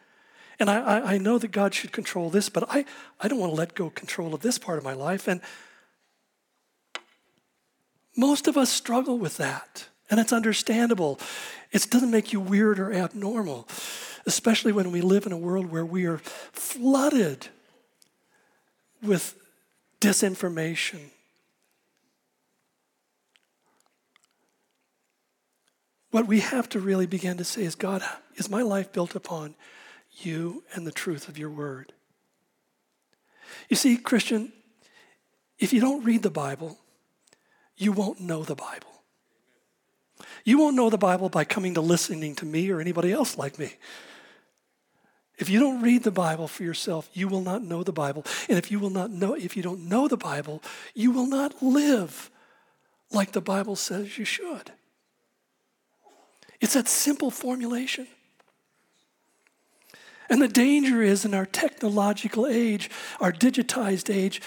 and 0.59 0.69
I, 0.69 1.13
I 1.13 1.17
know 1.17 1.37
that 1.37 1.51
God 1.51 1.73
should 1.73 1.91
control 1.91 2.29
this, 2.29 2.49
but 2.49 2.65
I, 2.69 2.85
I 3.19 3.27
don't 3.27 3.39
want 3.39 3.51
to 3.51 3.57
let 3.57 3.75
go 3.75 3.89
control 3.89 4.33
of 4.33 4.41
this 4.41 4.57
part 4.57 4.77
of 4.77 4.83
my 4.83 4.93
life. 4.93 5.27
And 5.27 5.41
most 8.15 8.47
of 8.47 8.57
us 8.57 8.69
struggle 8.69 9.17
with 9.17 9.37
that. 9.37 9.87
And 10.09 10.19
it's 10.19 10.31
understandable. 10.31 11.19
It 11.71 11.87
doesn't 11.89 12.11
make 12.11 12.31
you 12.31 12.39
weird 12.39 12.79
or 12.79 12.93
abnormal, 12.93 13.67
especially 14.25 14.71
when 14.71 14.91
we 14.91 15.01
live 15.01 15.25
in 15.25 15.31
a 15.31 15.37
world 15.37 15.71
where 15.71 15.85
we 15.85 16.05
are 16.05 16.19
flooded 16.19 17.47
with 19.01 19.35
disinformation. 19.99 21.09
What 26.11 26.27
we 26.27 26.39
have 26.39 26.69
to 26.69 26.79
really 26.79 27.07
begin 27.07 27.35
to 27.37 27.43
say 27.43 27.63
is 27.63 27.75
God, 27.75 28.01
is 28.35 28.49
my 28.49 28.61
life 28.61 28.93
built 28.93 29.15
upon 29.15 29.55
you 30.23 30.63
and 30.73 30.85
the 30.85 30.91
truth 30.91 31.27
of 31.27 31.37
your 31.37 31.49
word. 31.49 31.93
You 33.69 33.75
see, 33.75 33.97
Christian, 33.97 34.51
if 35.59 35.73
you 35.73 35.81
don't 35.81 36.03
read 36.03 36.23
the 36.23 36.29
Bible, 36.29 36.77
you 37.77 37.91
won't 37.91 38.19
know 38.19 38.43
the 38.43 38.55
Bible. 38.55 39.01
You 40.43 40.59
won't 40.59 40.75
know 40.75 40.89
the 40.89 40.97
Bible 40.97 41.29
by 41.29 41.43
coming 41.43 41.73
to 41.73 41.81
listening 41.81 42.35
to 42.35 42.45
me 42.45 42.69
or 42.69 42.79
anybody 42.79 43.11
else 43.11 43.37
like 43.37 43.57
me. 43.57 43.73
If 45.37 45.49
you 45.49 45.59
don't 45.59 45.81
read 45.81 46.03
the 46.03 46.11
Bible 46.11 46.47
for 46.47 46.63
yourself, 46.63 47.09
you 47.13 47.27
will 47.27 47.41
not 47.41 47.61
know 47.61 47.83
the 47.83 47.91
Bible. 47.91 48.23
And 48.47 48.57
if 48.57 48.71
you 48.71 48.79
will 48.79 48.89
not 48.89 49.11
know 49.11 49.33
if 49.33 49.57
you 49.57 49.63
don't 49.63 49.89
know 49.89 50.07
the 50.07 50.17
Bible, 50.17 50.61
you 50.93 51.11
will 51.11 51.27
not 51.27 51.61
live 51.61 52.31
like 53.11 53.33
the 53.33 53.41
Bible 53.41 53.75
says 53.75 54.17
you 54.17 54.25
should. 54.25 54.71
It's 56.61 56.73
that 56.73 56.87
simple 56.87 57.31
formulation. 57.31 58.07
And 60.29 60.41
the 60.41 60.47
danger 60.47 61.01
is 61.01 61.25
in 61.25 61.33
our 61.33 61.45
technological 61.45 62.47
age, 62.47 62.89
our 63.19 63.31
digitized 63.31 64.13
age, 64.13 64.41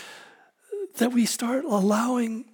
that 0.97 1.12
we 1.12 1.26
start 1.26 1.64
allowing 1.64 2.45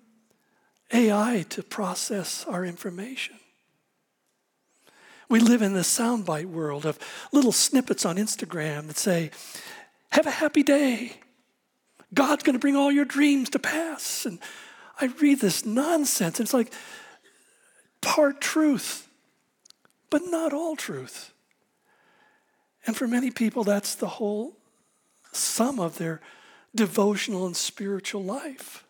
AI 0.93 1.47
to 1.51 1.63
process 1.63 2.45
our 2.47 2.65
information. 2.65 3.37
We 5.29 5.41
live 5.41 5.63
in 5.63 5.73
this 5.73 5.99
soundbite 5.99 6.47
world 6.47 6.85
of 6.85 6.99
little 7.33 7.53
snippets 7.53 8.05
on 8.05 8.17
Instagram 8.17 8.87
that 8.89 8.99
say, 8.99 9.31
Have 10.11 10.27
a 10.27 10.31
happy 10.31 10.63
day. 10.63 11.15
God's 12.13 12.45
going 12.45 12.55
to 12.55 12.61
bring 12.61 12.77
all 12.77 12.93
your 12.93 13.05
dreams 13.05 13.51
to 13.51 13.59
pass. 13.59 14.25
And 14.27 14.39
I 15.01 15.07
read 15.21 15.41
this 15.41 15.67
nonsense. 15.67 16.39
It's 16.39 16.55
like 16.55 16.73
part 18.01 18.41
truth, 18.41 19.09
but 20.11 20.23
not 20.27 20.53
all 20.53 20.77
truth. 20.77 21.34
And 22.87 22.97
for 22.97 23.07
many 23.07 23.31
people, 23.31 23.65
that's 23.65 23.95
the 23.95 24.09
whole 24.09 24.57
sum 25.33 25.81
of 25.81 25.99
their 25.99 26.21
devotional 26.75 27.47
and 27.47 27.57
spiritual 27.57 28.23
life. 28.23 28.85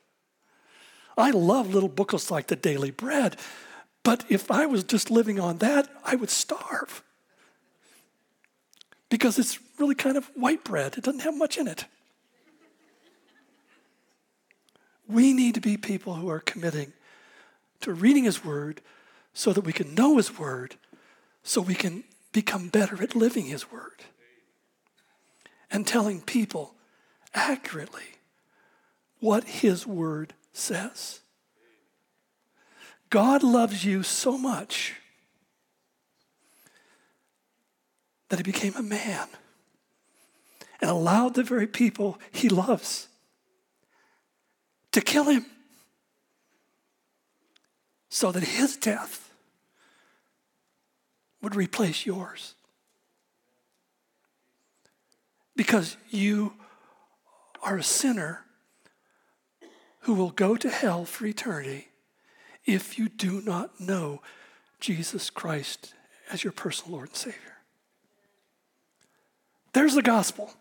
I 1.16 1.30
love 1.30 1.72
little 1.72 1.88
booklets 1.88 2.30
like 2.30 2.48
The 2.48 2.56
Daily 2.56 2.90
Bread, 2.90 3.36
but 4.02 4.24
if 4.28 4.50
I 4.50 4.66
was 4.66 4.84
just 4.84 5.10
living 5.10 5.38
on 5.38 5.58
that, 5.58 5.88
I 6.04 6.16
would 6.16 6.30
starve. 6.30 7.02
Because 9.08 9.38
it's 9.38 9.60
really 9.78 9.94
kind 9.94 10.16
of 10.16 10.26
white 10.34 10.64
bread, 10.64 10.96
it 10.96 11.04
doesn't 11.04 11.20
have 11.20 11.36
much 11.36 11.56
in 11.56 11.68
it. 11.68 11.84
We 15.06 15.32
need 15.32 15.54
to 15.54 15.60
be 15.60 15.76
people 15.76 16.14
who 16.14 16.28
are 16.30 16.40
committing 16.40 16.92
to 17.80 17.92
reading 17.92 18.24
His 18.24 18.44
Word 18.44 18.80
so 19.34 19.52
that 19.52 19.60
we 19.60 19.72
can 19.72 19.94
know 19.94 20.16
His 20.16 20.38
Word, 20.38 20.76
so 21.42 21.60
we 21.60 21.74
can 21.74 22.04
become 22.34 22.68
better 22.68 23.00
at 23.02 23.14
living 23.14 23.46
His 23.46 23.72
Word 23.72 24.04
and 25.70 25.86
telling 25.86 26.20
people 26.20 26.74
accurately 27.32 28.18
what 29.20 29.44
His 29.44 29.86
Word 29.86 30.34
says. 30.52 31.20
God 33.08 33.42
loves 33.42 33.84
you 33.84 34.02
so 34.02 34.36
much 34.36 34.94
that 38.28 38.36
He 38.36 38.42
became 38.42 38.74
a 38.76 38.82
man 38.82 39.28
and 40.80 40.90
allowed 40.90 41.34
the 41.34 41.44
very 41.44 41.68
people 41.68 42.18
He 42.32 42.48
loves 42.48 43.08
to 44.90 45.00
kill 45.00 45.24
Him 45.24 45.46
so 48.08 48.32
that 48.32 48.42
His 48.42 48.76
death 48.76 49.23
would 51.44 51.54
replace 51.54 52.04
yours. 52.04 52.54
because 55.56 55.96
you 56.10 56.54
are 57.62 57.76
a 57.76 57.82
sinner 57.82 58.44
who 60.00 60.14
will 60.14 60.30
go 60.30 60.56
to 60.56 60.68
hell 60.68 61.04
for 61.04 61.26
eternity 61.26 61.88
if 62.66 62.98
you 62.98 63.08
do 63.08 63.40
not 63.40 63.80
know 63.80 64.20
Jesus 64.80 65.30
Christ 65.30 65.94
as 66.30 66.44
your 66.44 66.52
personal 66.52 66.96
Lord 66.96 67.08
and 67.08 67.16
Savior. 67.16 67.38
There's 69.72 69.94
the 69.94 70.02
gospel. 70.02 70.52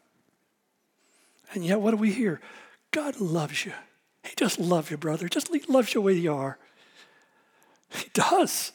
And 1.54 1.64
yet, 1.66 1.82
what 1.82 1.92
do 1.92 1.98
we 1.98 2.12
hear? 2.12 2.42
God 2.92 3.20
loves 3.20 3.66
you. 3.66 3.74
He 4.24 4.34
just 4.36 4.60
loves 4.60 4.90
you, 4.90 4.98
brother. 4.98 5.28
Just 5.28 5.52
loves 5.70 5.94
you 5.94 6.02
the 6.02 6.06
way 6.06 6.14
you 6.14 6.34
are. 6.34 6.58
He 7.90 8.10
does. 8.14 8.72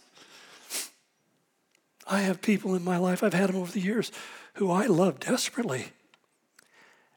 I 2.08 2.20
have 2.20 2.40
people 2.40 2.74
in 2.74 2.82
my 2.82 2.96
life, 2.96 3.22
I've 3.22 3.34
had 3.34 3.50
them 3.50 3.56
over 3.56 3.70
the 3.70 3.80
years, 3.80 4.10
who 4.54 4.70
I 4.70 4.86
love 4.86 5.20
desperately. 5.20 5.92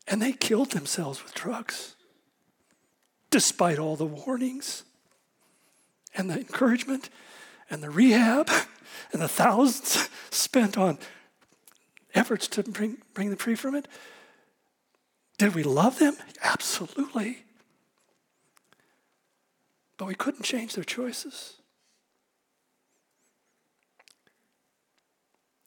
And 0.07 0.21
they 0.21 0.33
killed 0.33 0.71
themselves 0.71 1.23
with 1.23 1.33
drugs, 1.33 1.95
despite 3.29 3.79
all 3.79 3.95
the 3.95 4.05
warnings 4.05 4.83
and 6.13 6.29
the 6.29 6.37
encouragement 6.37 7.09
and 7.69 7.81
the 7.81 7.89
rehab 7.89 8.49
and 9.13 9.21
the 9.21 9.29
thousands 9.29 10.09
spent 10.29 10.77
on 10.77 10.99
efforts 12.13 12.47
to 12.49 12.63
bring, 12.63 12.97
bring 13.13 13.29
them 13.29 13.37
free 13.37 13.55
from 13.55 13.75
it. 13.75 13.87
Did 15.37 15.55
we 15.55 15.63
love 15.63 15.99
them? 15.99 16.17
Absolutely. 16.43 17.45
But 19.97 20.07
we 20.07 20.15
couldn't 20.15 20.43
change 20.43 20.75
their 20.75 20.83
choices. 20.83 21.60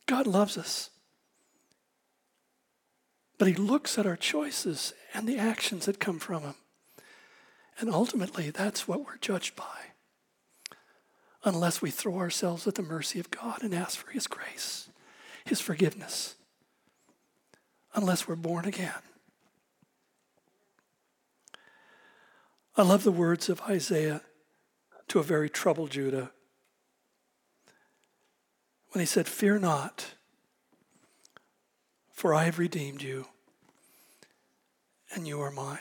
God 0.06 0.26
loves 0.26 0.58
us. 0.58 0.90
But 3.38 3.48
He 3.48 3.54
looks 3.54 3.98
at 3.98 4.06
our 4.06 4.16
choices 4.16 4.92
and 5.12 5.26
the 5.26 5.38
actions 5.38 5.86
that 5.86 6.00
come 6.00 6.18
from 6.18 6.42
Him. 6.42 6.54
And 7.78 7.90
ultimately, 7.90 8.50
that's 8.50 8.86
what 8.86 9.04
we're 9.04 9.18
judged 9.18 9.56
by. 9.56 9.64
Unless 11.44 11.82
we 11.82 11.90
throw 11.90 12.18
ourselves 12.18 12.66
at 12.66 12.76
the 12.76 12.82
mercy 12.82 13.20
of 13.20 13.30
God 13.30 13.62
and 13.62 13.74
ask 13.74 13.98
for 13.98 14.10
His 14.12 14.26
grace, 14.26 14.88
His 15.44 15.60
forgiveness. 15.60 16.36
Unless 17.94 18.26
we're 18.26 18.36
born 18.36 18.64
again. 18.64 18.92
I 22.76 22.82
love 22.82 23.04
the 23.04 23.12
words 23.12 23.48
of 23.48 23.60
Isaiah 23.62 24.22
to 25.08 25.20
a 25.20 25.22
very 25.22 25.48
troubled 25.48 25.90
Judah 25.90 26.32
when 28.94 29.00
he 29.00 29.06
said, 29.06 29.26
Fear 29.26 29.58
not, 29.58 30.14
for 32.12 32.32
I 32.32 32.44
have 32.44 32.60
redeemed 32.60 33.02
you, 33.02 33.26
and 35.12 35.26
you 35.26 35.40
are 35.40 35.50
mine. 35.50 35.78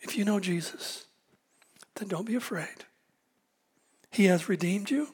If 0.00 0.16
you 0.16 0.24
know 0.24 0.40
Jesus, 0.40 1.06
then 1.94 2.08
don't 2.08 2.26
be 2.26 2.34
afraid. 2.34 2.84
He 4.10 4.24
has 4.24 4.48
redeemed 4.48 4.90
you, 4.90 5.10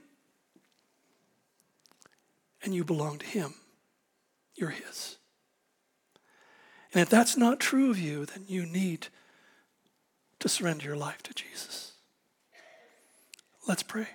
and 2.63 2.75
you 2.75 2.83
belong 2.83 3.19
to 3.19 3.27
Him. 3.27 3.55
You're 4.55 4.71
His. 4.71 5.19
And 6.95 7.03
if 7.03 7.11
that's 7.11 7.37
not 7.37 7.61
true 7.61 7.91
of 7.91 7.99
you, 7.99 8.25
then 8.25 8.45
you 8.47 8.65
need 8.65 9.09
to 10.39 10.49
surrender 10.49 10.87
your 10.87 10.97
life 10.97 11.23
to 11.25 11.35
Jesus. 11.35 11.93
Let's 13.69 13.83
pray. 13.83 14.07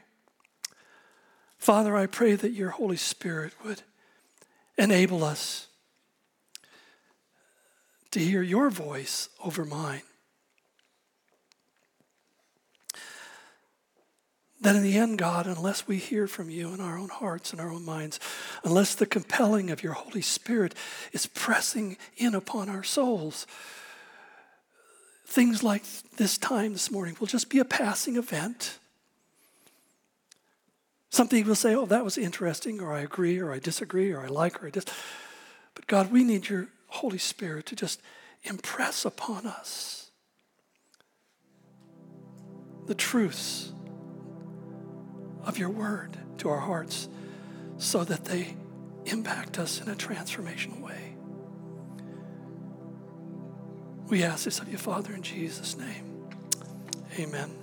Father, 1.60 1.96
I 1.96 2.06
pray 2.06 2.36
that 2.36 2.54
your 2.54 2.70
Holy 2.70 2.96
Spirit 2.96 3.54
would 3.66 3.84
enable 4.78 5.26
us 5.26 5.68
to 8.12 8.20
hear 8.20 8.42
your 8.42 8.70
voice 8.70 9.30
over 9.44 9.66
mine. 9.66 10.02
That 14.62 14.76
in 14.76 14.84
the 14.84 14.98
end, 14.98 15.18
God, 15.18 15.48
unless 15.48 15.86
we 15.88 15.98
hear 15.98 16.28
from 16.28 16.50
you 16.50 16.74
in 16.74 16.80
our 16.80 16.98
own 16.98 17.10
hearts 17.10 17.52
and 17.52 17.62
our 17.62 17.72
own 17.72 17.86
minds, 17.86 18.20
unless 18.64 18.96
the 18.96 19.06
compelling 19.06 19.70
of 19.70 19.84
your 19.84 19.94
Holy 19.94 20.22
Spirit 20.22 20.74
is 21.12 21.28
pressing 21.28 21.98
in 22.18 22.34
upon 22.36 22.70
our 22.70 22.84
souls, 22.84 23.46
things 25.26 25.62
like 25.62 25.84
this 26.18 26.38
time 26.38 26.74
this 26.74 26.90
morning 26.90 27.16
will 27.20 27.28
just 27.28 27.50
be 27.50 27.60
a 27.60 27.66
passing 27.66 28.16
event. 28.16 28.80
Something 31.10 31.46
will 31.46 31.56
say, 31.56 31.76
oh, 31.76 31.86
that 31.88 32.04
was 32.04 32.18
interesting, 32.18 32.80
or 32.80 32.94
I 32.94 33.02
agree, 33.02 33.40
or 33.40 33.52
I 33.52 33.60
disagree, 33.60 34.12
or 34.12 34.22
I 34.22 34.28
like, 34.28 34.64
or 34.64 34.68
I 34.68 34.70
dis. 34.70 34.86
But 35.74 35.88
God, 35.88 36.12
we 36.12 36.24
need 36.24 36.50
your 36.50 36.68
Holy 36.88 37.18
Spirit 37.18 37.66
to 37.68 37.76
just 37.76 38.02
impress 38.44 39.06
upon 39.06 39.46
us 39.46 40.12
the 42.86 42.96
truths 42.96 43.72
of 45.44 45.58
your 45.58 45.70
word 45.70 46.18
to 46.38 46.50
our 46.50 46.60
hearts 46.60 47.08
so 47.78 48.04
that 48.04 48.26
they 48.26 48.56
impact 49.06 49.58
us 49.58 49.82
in 49.82 49.90
a 49.90 49.96
transformational 49.96 50.82
way. 50.82 51.16
We 54.08 54.24
ask 54.24 54.46
this 54.46 54.60
of 54.60 54.70
you, 54.70 54.78
Father, 54.78 55.14
in 55.14 55.22
Jesus' 55.22 55.78
name. 55.78 56.28
Amen. 57.20 57.59